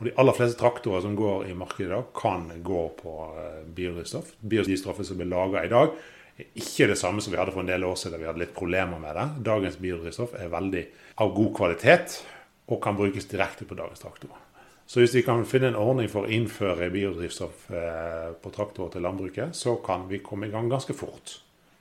Og 0.00 0.08
De 0.08 0.14
aller 0.18 0.34
fleste 0.34 0.58
traktorer 0.58 1.04
som 1.04 1.14
går 1.16 1.46
i 1.48 1.54
markedet 1.54 1.86
i 1.86 1.92
dag, 1.92 2.08
kan 2.18 2.48
gå 2.66 2.82
på 2.98 3.14
eh, 3.38 3.60
biodrivstoff. 3.76 4.34
Biodrivstoffet 4.40 5.06
som 5.06 5.20
blir 5.20 5.30
laga 5.30 5.62
i 5.64 5.70
dag, 5.70 5.94
er 6.34 6.48
ikke 6.58 6.88
det 6.90 6.98
samme 6.98 7.22
som 7.22 7.30
vi 7.30 7.38
hadde 7.38 7.54
for 7.54 7.62
en 7.62 7.70
del 7.70 7.86
år 7.86 7.94
siden. 8.00 8.18
Vi 8.18 8.26
hadde 8.26 8.42
litt 8.42 8.56
problemer 8.56 8.98
med 8.98 9.14
det. 9.14 9.26
Dagens 9.46 9.78
biodrivstoff 9.78 10.34
er 10.34 10.50
veldig 10.50 10.82
av 11.22 11.30
god 11.36 11.52
kvalitet 11.60 12.18
og 12.66 12.80
kan 12.82 12.98
brukes 12.98 13.30
direkte 13.30 13.68
på 13.68 13.78
dagens 13.78 14.02
traktorer. 14.02 14.40
Så 14.86 15.00
hvis 15.00 15.14
vi 15.16 15.22
kan 15.24 15.46
finne 15.48 15.70
en 15.70 15.78
ordning 15.80 16.10
for 16.12 16.26
å 16.26 16.32
innføre 16.32 16.90
biodrivstoff 16.92 17.70
eh, 17.72 18.34
på 18.34 18.52
traktorer 18.52 18.92
til 18.92 19.06
landbruket, 19.06 19.54
så 19.56 19.78
kan 19.84 20.08
vi 20.10 20.20
komme 20.24 20.50
i 20.50 20.52
gang 20.52 20.68
ganske 20.72 20.96
fort. 20.96 21.38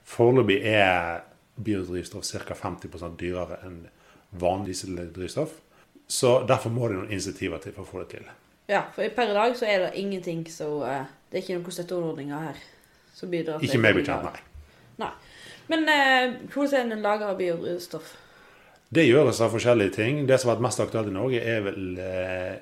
Foreløpig 0.08 0.62
er 0.70 1.26
biodrivstoff 1.58 2.30
ca. 2.46 2.56
50% 2.62 3.18
dyrere 3.20 3.60
enn 3.66 3.82
vanlig 4.40 4.74
dieseldrivstoff. 4.74 5.60
Så 6.08 6.44
derfor 6.48 6.74
må 6.74 6.88
det 6.88 6.98
noen 6.98 7.12
initiativer 7.12 7.62
til 7.64 7.76
for 7.76 7.86
å 7.86 7.90
få 7.90 8.04
det 8.04 8.10
til. 8.18 8.26
Ja, 8.70 8.86
for 8.96 9.08
per 9.16 9.32
i 9.32 9.36
dag 9.36 9.56
så 9.60 9.68
er 9.68 9.86
det 9.86 10.00
ingenting 10.00 10.46
så 10.48 10.70
uh, 10.80 11.06
Det 11.30 11.40
er 11.40 11.44
ikke 11.44 11.58
noen 11.58 11.76
støtteordninger 11.76 12.44
her 12.46 12.60
som 13.14 13.32
bidrar 13.32 13.60
til 13.60 13.68
Ikke 13.68 13.82
meg 13.84 13.98
bekjent, 13.98 14.24
nei. 14.24 14.44
nei. 15.04 15.10
Men 15.72 15.88
uh, 15.90 16.36
hvordan 16.54 16.92
er 16.92 16.96
det 16.96 17.04
lager 17.04 17.34
av 17.34 17.40
biodrivstoff? 17.40 18.14
Det 18.94 19.08
gjøres 19.08 19.42
av 19.42 19.52
forskjellige 19.56 19.96
ting. 19.98 20.22
Det 20.30 20.38
som 20.40 20.52
har 20.52 20.60
vært 20.60 20.68
mest 20.68 20.84
aktuelt 20.84 21.10
i 21.10 21.16
Norge, 21.16 21.42
er 21.42 21.66
vel 21.66 21.98
uh, 21.98 22.54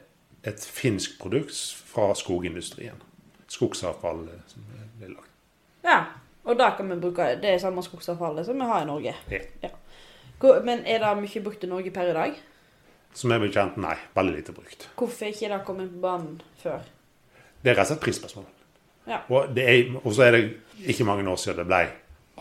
et 0.48 0.64
finsk 0.64 1.20
produkt 1.22 1.58
fra 1.92 2.12
skogindustrien. 2.18 2.98
Skogsavfall 3.52 4.26
som 4.48 4.66
blir 4.98 5.12
lagd. 5.12 5.30
Ja, 5.84 6.00
og 6.48 6.58
da 6.58 6.72
kan 6.78 6.90
vi 6.90 6.98
bruke 7.02 7.28
det 7.42 7.58
samme 7.62 7.84
skogsavfallet 7.86 8.48
som 8.48 8.58
vi 8.58 8.70
har 8.70 8.86
i 8.86 8.90
Norge. 8.90 9.16
Ja. 9.30 9.42
ja. 9.64 9.74
Men 10.42 10.86
er 10.90 11.04
det 11.04 11.12
mye 11.22 11.44
brukt 11.44 11.64
i 11.64 11.70
Norge 11.70 11.94
per 11.94 12.10
i 12.12 12.16
dag? 12.18 12.40
Som 13.14 13.34
jeg 13.34 13.44
bekjent, 13.44 13.76
kjent, 13.76 13.84
nei. 13.84 13.98
Veldig 14.16 14.34
lite 14.38 14.56
brukt. 14.56 14.88
Hvorfor 15.00 15.28
ikke 15.28 15.52
det 15.52 15.62
kommet 15.68 15.92
på 15.92 16.02
banen 16.04 16.42
før? 16.62 16.84
Det 17.62 17.74
er 17.74 17.78
rett 17.78 17.86
og 17.86 17.94
slett 17.94 18.04
prisspørsmål. 18.06 18.48
Ja. 19.10 19.24
Og, 19.34 19.58
og 20.04 20.14
så 20.16 20.28
er 20.28 20.38
det 20.38 20.42
ikke 20.90 21.06
mange 21.06 21.26
år 21.30 21.40
siden 21.42 21.62
det 21.62 21.68
ble 21.70 21.82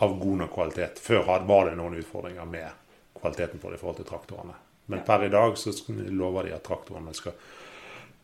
av 0.01 0.13
god 0.21 0.43
nok 0.43 0.53
kvalitet. 0.53 1.01
Før 1.03 1.25
var 1.27 1.69
det 1.69 1.75
noen 1.77 1.99
utfordringer 1.99 2.47
med 2.49 2.69
kvaliteten 3.19 3.61
på 3.61 3.69
det 3.69 3.77
i 3.77 3.81
forhold 3.81 3.99
til 3.99 4.09
traktorene. 4.09 4.55
Men 4.89 5.01
ja. 5.01 5.05
per 5.05 5.27
i 5.27 5.33
dag 5.33 5.57
så 5.59 5.73
lover 6.09 6.47
de 6.47 6.55
at 6.55 6.65
traktorene 6.65 7.13
skal 7.17 7.35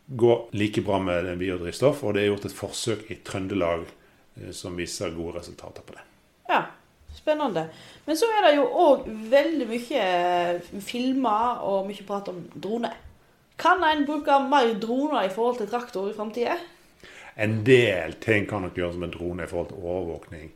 gå 0.07 0.33
like 0.55 0.81
bra 0.81 0.99
med 1.03 1.33
biodrivstoff. 1.37 2.03
Og 2.03 2.15
det 2.15 2.23
er 2.23 2.31
gjort 2.31 2.47
et 2.49 2.57
forsøk 2.57 3.11
i 3.11 3.19
Trøndelag 3.27 3.85
eh, 4.39 4.51
som 4.55 4.77
viser 4.79 5.13
gode 5.15 5.41
resultater 5.41 5.85
på 5.85 5.97
det. 5.97 6.05
Ja, 6.47 6.63
spennende. 7.17 7.67
Men 8.05 8.17
så 8.19 8.29
er 8.37 8.45
det 8.47 8.55
jo 8.57 8.67
òg 8.67 9.07
veldig 9.31 9.67
mye 9.69 10.05
eh, 10.05 10.71
filmer 10.85 11.63
og 11.67 11.89
mye 11.89 12.07
prat 12.07 12.31
om 12.31 12.43
droner. 12.53 12.95
Kan 13.57 13.81
en 13.83 14.05
bruke 14.05 14.37
mer 14.45 14.75
droner 14.81 15.25
i 15.25 15.33
forhold 15.33 15.57
til 15.57 15.69
traktor 15.71 16.11
i 16.11 16.15
framtida? 16.15 16.59
En 17.37 17.63
del 17.65 18.15
ting 18.21 18.47
kan 18.49 18.61
nok 18.65 18.77
gjøres 18.77 18.97
med 19.01 19.11
drone 19.13 19.43
i 19.43 19.49
forhold 19.49 19.73
til 19.73 19.81
overvåkning. 19.81 20.53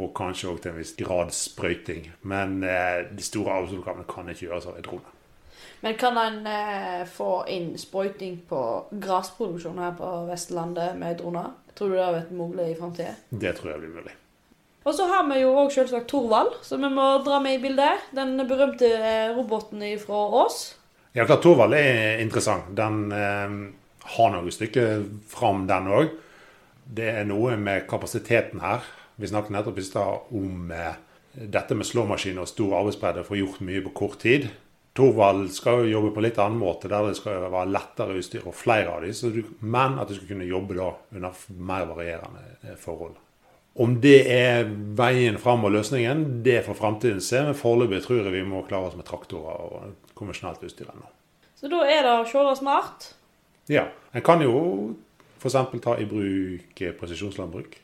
Og 0.00 0.12
kanskje 0.16 0.48
òg 0.48 0.60
til 0.62 0.72
en 0.72 0.78
viss 0.80 0.94
grad 0.96 1.32
sprøyting. 1.36 2.06
Men 2.28 2.62
eh, 2.64 3.02
de 3.12 3.24
store 3.24 3.58
avlsoppgavene 3.58 4.08
kan 4.08 4.28
ikke 4.32 4.46
gjøres 4.46 4.68
av 4.70 4.78
en 4.78 4.86
drone. 4.86 5.18
Men 5.82 5.98
kan 5.98 6.18
en 6.20 6.46
eh, 6.46 7.02
få 7.10 7.42
inn 7.50 7.72
sprøyting 7.78 8.38
på 8.48 8.62
gressproduksjon 9.02 9.80
her 9.82 9.96
på 9.98 10.10
Vestlandet 10.28 10.96
med 11.00 11.18
droner? 11.20 11.52
Tror 11.74 11.88
du 11.88 11.96
det 11.96 12.04
har 12.04 12.16
vært 12.16 12.34
mulig 12.36 12.70
i 12.70 12.76
framtida? 12.78 13.16
Det 13.30 13.56
tror 13.58 13.72
jeg 13.72 13.82
blir 13.82 13.96
mulig. 13.96 14.16
Og 14.82 14.94
så 14.98 15.06
har 15.06 15.26
vi 15.28 15.42
jo 15.42 15.52
òg 15.62 15.70
selvsagt 15.74 16.08
Thorvald, 16.10 16.56
som 16.66 16.82
vi 16.82 16.90
må 16.90 17.06
dra 17.22 17.38
med 17.42 17.58
i 17.58 17.62
bildet. 17.62 18.08
Den 18.16 18.34
berømte 18.48 18.88
eh, 18.98 19.30
roboten 19.36 19.84
fra 20.02 20.24
Ås. 20.42 20.74
Ja, 21.14 21.26
klart 21.28 21.44
Thorvald 21.44 21.76
er 21.78 22.18
interessant. 22.22 22.72
Den 22.76 23.12
eh, 23.14 23.54
har 24.16 24.34
noen 24.34 24.50
stykker 24.54 25.04
fram, 25.30 25.66
den 25.70 25.86
òg. 25.86 26.10
Det 26.82 27.08
er 27.12 27.28
noe 27.28 27.54
med 27.60 27.86
kapasiteten 27.90 28.62
her. 28.64 28.82
Vi 29.22 29.30
snakket 29.30 29.54
nettopp 29.54 29.78
i 29.78 29.86
stad 29.86 30.34
om 30.34 30.74
eh, 30.74 30.98
dette 31.32 31.78
med 31.78 31.86
slåmaskin 31.86 32.42
og 32.42 32.50
stor 32.50 32.80
arbeidsbredde 32.80 33.22
for 33.22 33.30
å 33.30 33.36
få 33.36 33.40
gjort 33.40 33.64
mye 33.68 33.84
på 33.86 33.94
kort 34.02 34.18
tid. 34.24 34.50
Thorvald 34.92 35.46
skal 35.54 35.86
jo 35.86 35.92
jobbe 35.94 36.10
på 36.16 36.24
litt 36.26 36.40
annen 36.42 36.60
måte, 36.60 36.90
der 36.90 37.06
det 37.08 37.16
skal 37.16 37.46
være 37.46 37.70
lettere 37.72 38.18
utstyr 38.20 38.44
og 38.44 38.56
flere 38.56 38.92
av 38.92 39.06
dem, 39.06 39.46
men 39.64 39.96
at 40.02 40.10
du 40.10 40.18
skal 40.18 40.34
kunne 40.34 40.48
jobbe 40.48 40.76
da 40.76 40.90
under 41.14 41.44
mer 41.56 41.86
varierende 41.88 42.42
eh, 42.60 42.74
forhold. 42.80 43.16
Om 43.74 43.94
det 44.04 44.18
er 44.28 44.66
veien 44.98 45.38
fram 45.40 45.64
og 45.64 45.72
løsningen, 45.72 46.42
det 46.44 46.58
får 46.66 46.76
framtiden 46.76 47.22
se. 47.24 47.40
Men 47.46 47.56
foreløpig 47.56 48.02
tror 48.04 48.20
jeg 48.20 48.34
vi 48.34 48.44
må 48.44 48.64
klare 48.68 48.90
oss 48.90 48.98
med 48.98 49.08
traktorer 49.08 49.62
og 49.64 50.16
konvensjonelt 50.18 50.64
utstyr 50.66 50.90
ennå. 50.92 51.08
Så 51.56 51.70
da 51.72 51.84
er 51.86 52.04
det 52.04 52.16
å 52.18 52.26
kjøre 52.28 52.56
smart? 52.58 53.12
Ja. 53.70 53.86
En 54.12 54.24
kan 54.26 54.42
jo 54.44 54.56
f.eks. 55.38 55.56
ta 55.82 55.96
i 55.96 56.08
bruk 56.10 56.82
presisjonslandbruk. 56.98 57.78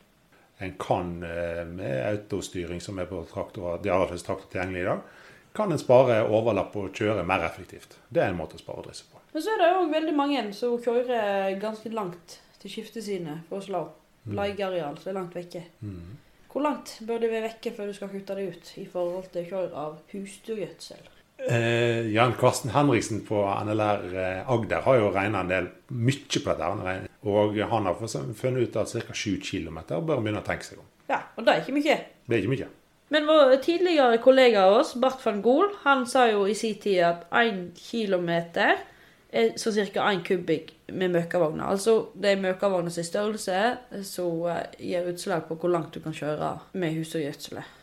En 0.59 0.75
kan 0.79 1.15
eh, 1.23 1.63
med 1.65 2.03
autostyring 2.03 2.83
som 2.83 2.99
er 2.99 3.07
på 3.09 3.23
traktorer, 3.31 3.79
de 3.81 3.91
aller 3.95 4.11
fleste 4.11 4.27
traktorer 4.27 4.53
tilgjengelig 4.53 4.83
i 4.83 4.89
dag 4.91 5.07
kan 5.53 5.71
en 5.71 5.81
spare 5.81 6.21
overlapp 6.29 6.75
og 6.79 6.93
kjøre 6.95 7.25
mer 7.27 7.43
effektivt. 7.47 7.97
Det 8.09 8.21
er 8.23 8.31
en 8.31 8.37
måte 8.39 8.55
å 8.55 8.61
spare 8.61 8.85
drisse 8.85 9.07
på. 9.09 9.19
Men 9.33 9.43
så 9.43 9.53
er 9.53 9.61
det 9.61 9.71
òg 9.77 9.89
veldig 9.93 10.13
mange 10.17 10.43
som 10.57 10.77
kjører 10.81 11.57
ganske 11.61 11.91
langt 11.93 12.37
til 12.61 12.73
skiftet 12.73 13.05
sine 13.05 13.41
for 13.49 13.59
å 13.59 13.65
slå. 13.65 13.81
Mm. 13.87 13.98
Leieareal 14.25 14.97
som 14.99 15.11
er 15.11 15.19
langt 15.19 15.37
vekke. 15.37 15.63
Mm. 15.81 16.17
Hvor 16.49 16.65
langt 16.65 16.95
bør 17.05 17.21
det 17.21 17.29
være 17.29 17.45
vekke 17.45 17.71
før 17.77 17.89
du 17.89 17.93
skal 17.93 18.09
kutte 18.09 18.35
det 18.35 18.49
ut 18.49 18.73
i 18.81 18.85
forhold 18.89 19.29
til 19.33 19.45
kjør 19.51 19.73
av 19.77 19.99
husdyrgjødsel? 20.11 21.07
Eh, 21.47 22.09
Jan 22.11 22.33
Karsten 22.35 22.73
Henriksen 22.73 23.21
på 23.23 23.43
NLR 23.63 24.09
eh, 24.11 24.51
Agder 24.51 24.81
har 24.83 24.97
jo 24.99 25.11
regna 25.15 25.43
en 25.45 25.51
del 25.51 25.69
mye 25.93 26.41
på 26.43 26.55
dette. 26.57 26.97
Og 27.29 27.59
han 27.71 27.87
har 27.87 28.01
funnet 28.01 28.65
ut 28.65 28.79
at 28.81 28.91
ca. 28.91 29.13
7 29.13 29.37
km 29.45 29.79
bør 29.87 30.19
begynne 30.19 30.41
å 30.41 30.47
tenke 30.47 30.67
seg 30.67 30.81
om. 30.81 30.89
Ja, 31.09 31.23
Og 31.37 31.45
det 31.45 31.53
er 31.53 31.63
ikke 31.63 31.77
mye? 31.77 31.95
Det 32.27 32.35
er 32.35 32.43
ikke 32.43 32.55
mye. 32.55 32.69
Men 33.09 33.25
vår 33.25 33.55
tidligere 33.65 34.19
kollega 34.21 34.67
av 34.67 34.81
oss, 34.83 34.93
Bart 35.01 35.23
van 35.25 35.39
Gool, 35.41 35.71
han 35.85 36.05
sa 36.05 36.27
jo 36.29 36.43
i 36.45 36.53
sin 36.57 36.75
tid 36.81 36.99
at 37.07 37.23
1 37.33 37.71
km 37.77 38.29
er 38.59 39.55
så 39.57 39.73
ca. 39.73 40.11
1 40.11 40.25
kubikk 40.27 40.75
med 40.91 41.13
møkavogner. 41.15 41.69
Altså 41.69 41.95
det 42.15 42.33
er 42.33 42.43
møkavogners 42.43 42.99
størrelse 43.05 44.03
som 44.07 44.45
eh, 44.49 44.77
gir 44.91 45.09
utslag 45.11 45.47
på 45.47 45.57
hvor 45.59 45.73
langt 45.73 45.95
du 45.95 46.03
kan 46.03 46.15
kjøre 46.15 46.53
med 46.73 46.95
husdyrgjødselet. 46.99 47.75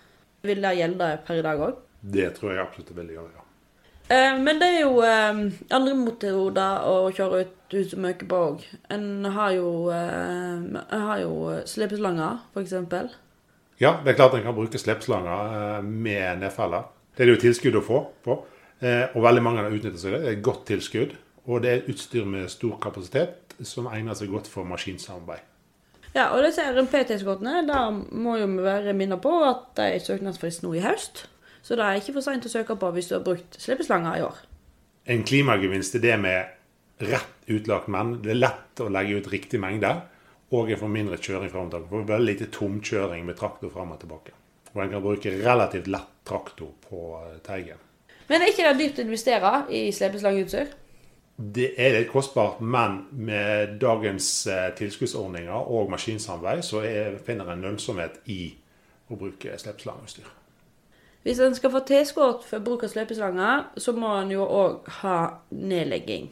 Vil 0.46 0.62
det 0.62 0.76
gjelde 0.78 1.10
per 1.26 1.40
i 1.40 1.44
dag 1.44 1.66
òg? 1.66 1.82
Det 2.00 2.30
tror 2.36 2.54
jeg 2.54 2.62
absolutt 2.62 2.92
det 2.92 3.00
vil 3.00 3.14
gjøre, 3.16 3.34
ja. 3.34 3.42
Eh, 4.06 4.38
men 4.38 4.60
det 4.62 4.70
er 4.70 4.82
jo 4.84 5.00
eh, 5.02 5.44
andre 5.74 5.94
metoder 5.98 6.86
å 6.86 6.98
kjøre 7.14 7.42
ut 7.42 7.54
hus 7.74 7.94
og 7.96 8.02
møke 8.04 8.26
på 8.30 8.42
òg. 8.50 8.66
En 8.94 9.26
har 9.34 9.54
jo, 9.56 9.70
eh, 9.90 10.82
har 10.92 11.22
jo 11.24 11.62
slepeslanger, 11.66 12.42
f.eks. 12.54 12.76
Ja, 13.82 13.98
det 14.04 14.12
er 14.12 14.20
klart 14.20 14.36
en 14.36 14.44
kan 14.46 14.56
bruke 14.56 14.78
slepslanger 14.80 15.56
eh, 15.56 15.80
med 15.84 16.44
nedfeller. 16.44 16.86
Det 17.16 17.24
er 17.24 17.30
det 17.30 17.36
jo 17.36 17.44
tilskudd 17.48 17.80
å 17.80 17.84
få 17.84 18.02
på. 18.24 18.38
Eh, 18.84 19.08
og 19.16 19.24
veldig 19.24 19.42
mange 19.44 19.64
har 19.64 19.72
utnyttet 19.72 20.00
seg 20.00 20.14
det. 20.14 20.22
Det 20.22 20.30
er 20.30 20.38
et 20.38 20.44
godt 20.44 20.66
tilskudd. 20.70 21.16
Og 21.46 21.62
det 21.62 21.72
er 21.72 21.90
utstyr 21.92 22.26
med 22.26 22.50
stor 22.50 22.78
kapasitet 22.82 23.54
som 23.64 23.86
egner 23.90 24.16
seg 24.18 24.32
godt 24.32 24.50
for 24.50 24.66
maskinsamarbeid. 24.68 25.44
Ja, 26.16 26.30
og 26.32 26.42
disse 26.46 26.64
RMP-tilskuddene, 26.64 27.62
der 27.68 27.90
må 27.92 28.38
jo 28.40 28.48
vi 28.48 28.64
være 28.64 28.94
minnet 28.96 29.20
på 29.22 29.32
at 29.44 29.68
det 29.76 29.88
er 29.92 30.04
søknadsfrist 30.04 30.64
nå 30.64 30.72
i 30.74 30.82
høst. 30.84 31.26
Så 31.66 31.76
det 31.76 31.84
er 31.84 31.98
ikke 32.00 32.14
for 32.16 32.24
seint 32.24 32.46
å 32.46 32.52
søke 32.52 32.76
på 32.78 32.90
hvis 32.94 33.10
du 33.10 33.16
har 33.18 33.24
brukt 33.26 33.58
sleppeslanger 33.60 34.18
i 34.18 34.24
år. 34.24 34.38
En 35.12 35.24
klimagevinst 35.26 35.98
er 35.98 36.02
det 36.02 36.14
med 36.22 37.04
rett 37.10 37.50
utlagt 37.52 37.90
menn. 37.92 38.16
Det 38.22 38.32
er 38.32 38.40
lett 38.40 38.82
å 38.82 38.88
legge 38.90 39.20
ut 39.20 39.28
riktig 39.30 39.60
mengde. 39.62 39.92
Og 40.54 40.70
en 40.70 40.78
får 40.78 40.92
mindre 40.94 41.18
kjøring 41.18 41.50
fram 41.50 41.66
og 41.66 41.74
tilbake. 41.74 41.90
Får 41.92 42.08
veldig 42.12 42.30
lite 42.30 42.50
tomkjøring 42.54 43.26
med 43.26 43.38
traktor 43.38 43.72
fram 43.74 43.92
og 43.94 44.00
tilbake. 44.02 44.34
Og 44.72 44.82
en 44.84 44.92
kan 44.94 45.04
bruke 45.04 45.34
relativt 45.42 45.90
lett 45.90 46.12
traktor 46.26 46.72
på 46.86 47.02
eh, 47.20 47.38
Teigen. 47.46 47.82
Men 48.30 48.42
er 48.42 48.50
ikke 48.50 48.66
det 48.66 48.78
dyrt 48.80 49.00
å 49.00 49.06
investere 49.06 49.52
i 49.74 49.82
slepeslangeutstyr? 49.94 50.72
Det 51.36 51.74
er 51.76 51.92
litt 51.98 52.08
kostbart, 52.08 52.62
men 52.64 53.02
med 53.12 53.76
dagens 53.80 54.46
eh, 54.48 54.70
tilskuddsordninger 54.78 55.68
og 55.68 55.90
maskinsamarbeid, 55.92 56.62
så 56.64 56.80
er, 56.88 57.18
finner 57.26 57.50
en 57.52 57.64
lønnsomhet 57.66 58.22
i 58.32 58.54
å 59.12 59.18
bruke 59.20 59.58
slepeslangeutstyr. 59.60 60.30
Hvis 61.26 61.42
en 61.42 61.56
skal 61.58 61.74
få 61.74 61.82
tilskudd 61.84 62.46
for 62.46 62.64
bruk 62.64 62.86
av 62.86 62.92
slepeslanger, 62.94 63.66
så 63.76 63.92
må 63.92 64.14
en 64.16 64.32
jo 64.32 64.46
òg 64.46 64.88
ha 65.02 65.18
nedlegging. 65.50 66.30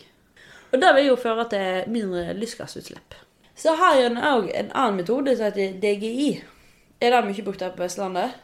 Og 0.73 0.81
det 0.81 0.95
vil 0.97 1.09
jo 1.11 1.21
føre 1.21 1.49
til 1.53 1.93
mindre 1.93 2.33
lystgassutslipp. 2.39 3.19
Så 3.59 3.77
har 3.79 4.01
en 4.07 4.17
òg 4.17 4.49
en 4.55 4.73
annen 4.73 5.03
metode 5.03 5.37
som 5.37 5.51
heter 5.51 5.77
DGI. 5.83 6.31
Er 7.03 7.13
den 7.13 7.29
mye 7.29 7.45
brukt 7.45 7.63
her 7.63 7.75
på 7.75 7.85
Vestlandet? 7.85 8.39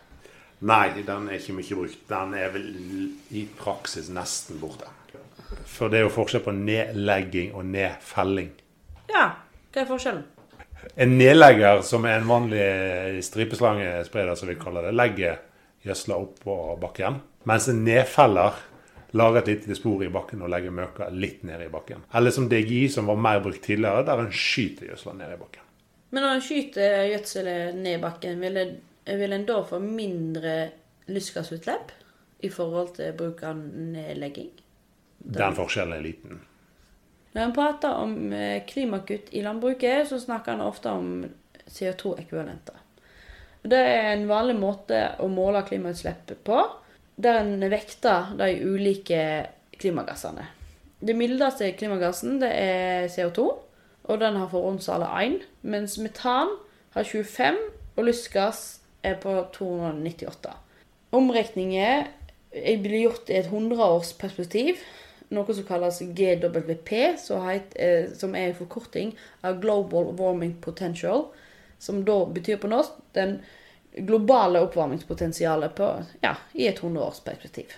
Nei, 0.60 0.90
den 1.06 1.30
er 1.30 1.38
ikke 1.38 1.56
mye 1.56 1.78
brukt. 1.78 2.02
Den 2.10 2.34
er 2.36 2.52
vel 2.52 2.66
i 3.30 3.46
praksis 3.58 4.10
nesten 4.12 4.60
borte. 4.60 4.90
For 5.66 5.90
det 5.90 6.00
er 6.00 6.06
jo 6.06 6.12
forskjell 6.14 6.44
på 6.44 6.54
nedlegging 6.54 7.54
og 7.58 7.64
nedfelling. 7.70 8.50
Ja, 9.10 9.24
hva 9.72 9.82
er 9.82 9.88
forskjellen? 9.88 10.26
En 10.96 11.16
nedlegger, 11.18 11.82
som 11.84 12.06
er 12.08 12.20
en 12.20 12.28
vanlig 12.28 13.22
stripeslangespreder, 13.26 14.34
som 14.38 14.48
vi 14.48 14.58
kaller 14.60 14.88
det, 14.88 14.96
legger 14.96 15.40
gjødsla 15.84 16.18
på 16.44 16.56
bakken. 16.80 17.20
Mens 17.48 17.68
en 17.72 17.82
nedfeller 17.84 18.58
lager 19.16 19.40
et 19.40 19.50
lite 19.50 19.76
spor 19.78 20.04
i 20.04 20.10
bakken 20.12 20.44
og 20.44 20.52
legger 20.52 20.74
møka 20.74 21.08
litt 21.12 21.42
ned 21.46 21.64
i 21.66 21.72
bakken. 21.72 22.04
Eller 22.14 22.34
som 22.34 22.48
DGI, 22.48 22.86
som 22.92 23.10
var 23.10 23.18
mer 23.20 23.42
brukt 23.44 23.64
tidligere, 23.64 24.04
der 24.06 24.22
en 24.22 24.32
skyter 24.32 24.90
gjødsla 24.90 25.16
ned 25.18 25.34
i 25.34 25.40
bakken. 25.40 25.66
Men 26.10 26.26
når 26.26 26.36
en 26.36 26.44
skyter 26.44 26.96
gjødselet 27.12 27.76
ned 27.78 27.98
i 27.98 28.02
bakken, 28.02 28.40
vil 28.42 28.60
en, 28.60 28.72
vil 29.20 29.34
en 29.36 29.46
da 29.46 29.60
få 29.66 29.78
mindre 29.82 30.54
lystgassutslipp 31.10 31.94
i 32.46 32.50
forhold 32.50 32.96
til 32.96 33.14
bruk 33.18 33.44
av 33.46 33.58
nedlegging? 33.58 34.50
Den 35.20 35.56
forskjellen 35.56 35.98
er 35.98 36.04
liten. 36.04 36.40
Når 37.32 37.42
han 37.42 37.54
prater 37.54 37.98
om 38.02 38.32
eh, 38.34 38.62
klimakutt 38.66 39.30
i 39.36 39.42
landbruket, 39.44 40.08
så 40.08 40.18
snakker 40.18 40.56
han 40.56 40.66
ofte 40.66 40.90
om 40.90 41.10
CO2-ekvivalenter. 41.70 42.78
Det 43.62 43.78
er 43.78 44.14
en 44.14 44.26
vanlig 44.30 44.56
måte 44.58 45.02
å 45.20 45.28
måle 45.30 45.62
klimautslippet 45.68 46.40
på, 46.46 46.62
der 47.20 47.42
en 47.42 47.68
vekter 47.70 48.32
de 48.38 48.54
ulike 48.64 49.20
klimagassene. 49.76 50.46
Det 51.00 51.14
mildeste 51.16 51.70
klimagassen 51.78 52.40
det 52.40 52.50
er 52.50 53.10
CO2, 53.12 53.46
og 54.10 54.20
den 54.20 54.38
har 54.40 54.50
forhåndsale 54.50 55.06
1, 55.20 55.36
mens 55.62 55.98
metan 56.02 56.50
har 56.96 57.06
25, 57.06 57.60
og 57.96 58.08
lystgass 58.08 58.80
er 59.06 59.20
på 59.20 59.36
298. 59.54 60.56
Omregninger 61.16 62.08
blir 62.50 63.04
gjort 63.04 63.30
i 63.30 63.38
et 63.38 63.48
100-årsperspektiv, 63.52 64.80
noe 65.34 65.54
som 65.54 65.66
kalles 65.66 66.00
GWP, 66.16 66.90
som 67.20 67.46
er 67.46 68.48
en 68.48 68.58
forkorting 68.58 69.14
av 69.46 69.60
Global 69.62 70.10
Warming 70.18 70.56
Potential, 70.62 71.28
som 71.78 72.02
da 72.04 72.18
betyr 72.26 72.60
på 72.60 72.70
norsk 72.70 72.98
den 73.16 73.38
globale 74.06 74.60
oppvarmingspotensialet 74.66 75.74
på, 75.74 75.88
ja, 76.22 76.34
i 76.52 76.66
et 76.70 76.80
100-årsperspektiv. 76.80 77.72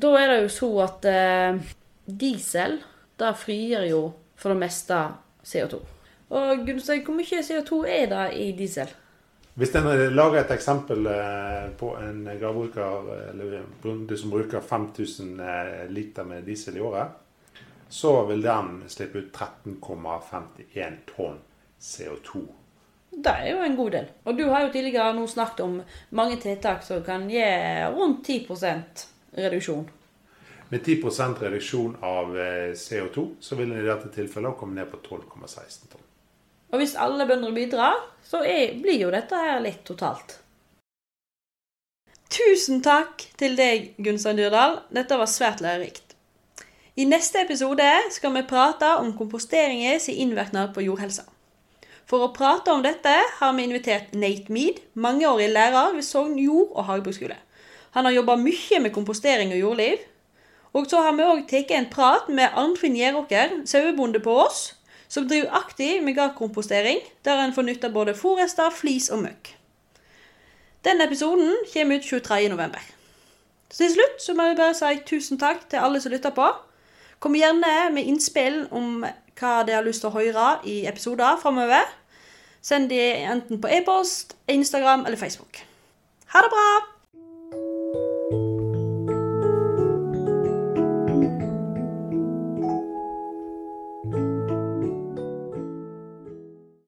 Da 0.00 0.10
er 0.18 0.32
det 0.32 0.40
jo 0.42 0.50
så 0.52 0.70
at 0.84 1.06
eh, 1.08 1.60
diesel 2.04 2.80
da 3.20 3.30
frigjør 3.38 3.86
jo 3.88 4.02
for 4.36 4.52
det 4.52 4.60
meste 4.64 4.98
CO2. 5.46 5.80
Og 6.34 6.66
Gunnstein, 6.66 7.04
hvor 7.06 7.16
mye 7.16 7.44
CO2 7.46 7.80
er 7.86 8.10
det 8.10 8.26
i 8.42 8.50
diesel? 8.58 8.90
Hvis 9.54 9.74
en 9.78 9.86
lager 10.16 10.40
et 10.40 10.50
eksempel 10.56 11.06
eh, 11.06 11.68
på 11.78 11.92
en 12.00 12.24
gravbruker, 12.40 13.12
eller 13.30 13.68
bonde 13.82 14.18
som 14.18 14.32
bruker 14.34 14.60
5000 14.60 15.38
eh, 15.40 15.84
liter 15.94 16.26
med 16.26 16.42
diesel 16.48 16.80
i 16.80 16.82
året, 16.82 17.14
så 17.88 18.16
vil 18.26 18.42
den 18.42 18.82
slippe 18.90 19.22
ut 19.22 19.30
13,51 19.38 21.00
tonn 21.14 21.38
CO2 21.78 22.44
det 23.16 23.30
er 23.30 23.50
jo 23.52 23.62
en 23.62 23.76
god 23.76 23.90
del. 23.94 24.06
Og 24.24 24.38
du 24.38 24.44
har 24.50 24.64
jo 24.64 24.72
tidligere 24.72 25.14
nå 25.16 25.26
snakket 25.30 25.60
om 25.64 25.76
mange 26.18 26.38
tiltak 26.42 26.82
som 26.86 27.02
kan 27.06 27.28
gi 27.30 27.44
rundt 27.94 28.26
10% 28.28 29.04
reduksjon. 29.38 29.84
Med 30.68 30.80
10% 30.80 31.42
reduksjon 31.44 31.96
av 32.02 32.34
eh, 32.38 32.72
CO2 32.74 33.26
så 33.40 33.58
vil 33.58 33.70
den 33.70 33.82
i 33.82 33.86
dette 33.86 34.10
tilfellet 34.14 34.56
komme 34.58 34.80
ned 34.80 34.90
på 34.90 34.98
12,16 35.04 35.92
tonn. 35.92 36.02
Og 36.74 36.80
hvis 36.82 36.96
alle 36.98 37.22
bønder 37.26 37.52
bidrar, 37.54 38.00
så 38.26 38.40
er, 38.42 38.72
blir 38.82 38.98
jo 38.98 39.12
dette 39.14 39.38
her 39.38 39.60
litt 39.62 39.84
totalt. 39.86 40.40
Tusen 42.34 42.80
takk 42.82 43.22
til 43.38 43.54
deg, 43.54 43.92
Gunstein 44.02 44.40
Dyrdal. 44.40 44.80
Dette 44.90 45.14
var 45.20 45.30
svært 45.30 45.62
lærerikt. 45.62 46.16
I 46.98 47.06
neste 47.06 47.44
episode 47.44 47.86
skal 48.10 48.34
vi 48.34 48.42
prate 48.50 48.90
om 48.98 49.14
komposteringens 49.14 50.08
innvirkning 50.10 50.74
på 50.74 50.82
jordhelsa. 50.82 51.28
For 52.10 52.26
å 52.26 52.32
prate 52.34 52.74
om 52.74 52.82
dette 52.82 53.14
har 53.38 53.54
vi 53.54 53.68
invitert 53.68 54.10
Nate 54.18 54.50
Mead, 54.50 54.82
mangeårig 54.98 55.52
lærer 55.54 55.94
ved 55.94 56.02
Sogn 56.02 56.34
jord- 56.42 56.74
og 56.74 56.88
hagebruksskole. 56.90 57.38
Han 57.94 58.10
har 58.10 58.18
jobba 58.18 58.34
mye 58.42 58.82
med 58.82 58.92
kompostering 58.94 59.54
og 59.54 59.62
jordliv. 59.62 60.02
Og 60.74 60.90
så 60.90 61.06
har 61.06 61.14
vi 61.14 61.22
òg 61.22 61.46
tatt 61.46 61.70
en 61.70 61.86
prat 61.90 62.26
med 62.26 62.50
Arnfinn 62.50 62.98
Gjeråker, 62.98 63.60
sauebonde 63.62 64.18
på 64.18 64.34
Ås, 64.42 64.72
som 65.08 65.28
driver 65.28 65.54
aktiv 65.58 66.02
med 66.02 66.16
gardkompostering, 66.16 66.98
der 67.24 67.44
en 67.44 67.54
får 67.54 67.68
nytta 67.68 67.88
både 67.88 68.14
fòrrester, 68.14 68.70
flis 68.70 69.10
og 69.10 69.22
møkk. 69.24 69.54
Denne 70.84 71.06
episoden 71.08 71.54
kommer 71.72 71.96
ut 71.96 72.12
23.11. 72.12 72.78
Til 73.74 73.90
slutt 73.90 74.22
så 74.22 74.34
må 74.36 74.48
vi 74.48 74.58
bare 74.58 74.76
si 74.76 75.00
tusen 75.06 75.40
takk 75.40 75.64
til 75.70 75.82
alle 75.82 76.00
som 76.00 76.12
lytter 76.12 76.34
på. 76.36 76.46
Kom 77.18 77.34
gjerne 77.34 77.90
med 77.94 78.04
innspill 78.04 78.66
om 78.70 79.04
hva 79.40 79.54
de 79.66 79.74
har 79.74 79.86
lyst 79.86 80.04
til 80.04 80.12
å 80.12 80.18
høre 80.18 80.48
i 80.68 80.84
episoder 80.86 81.40
framover. 81.42 81.88
Send 82.64 82.88
de 82.92 83.00
enten 83.28 83.60
på 83.60 83.68
e-post, 83.68 84.36
Instagram 84.48 85.06
eller 85.06 85.20
Facebook. 85.20 85.64
Ha 86.32 86.44
det 86.44 86.52
bra! 86.52 86.93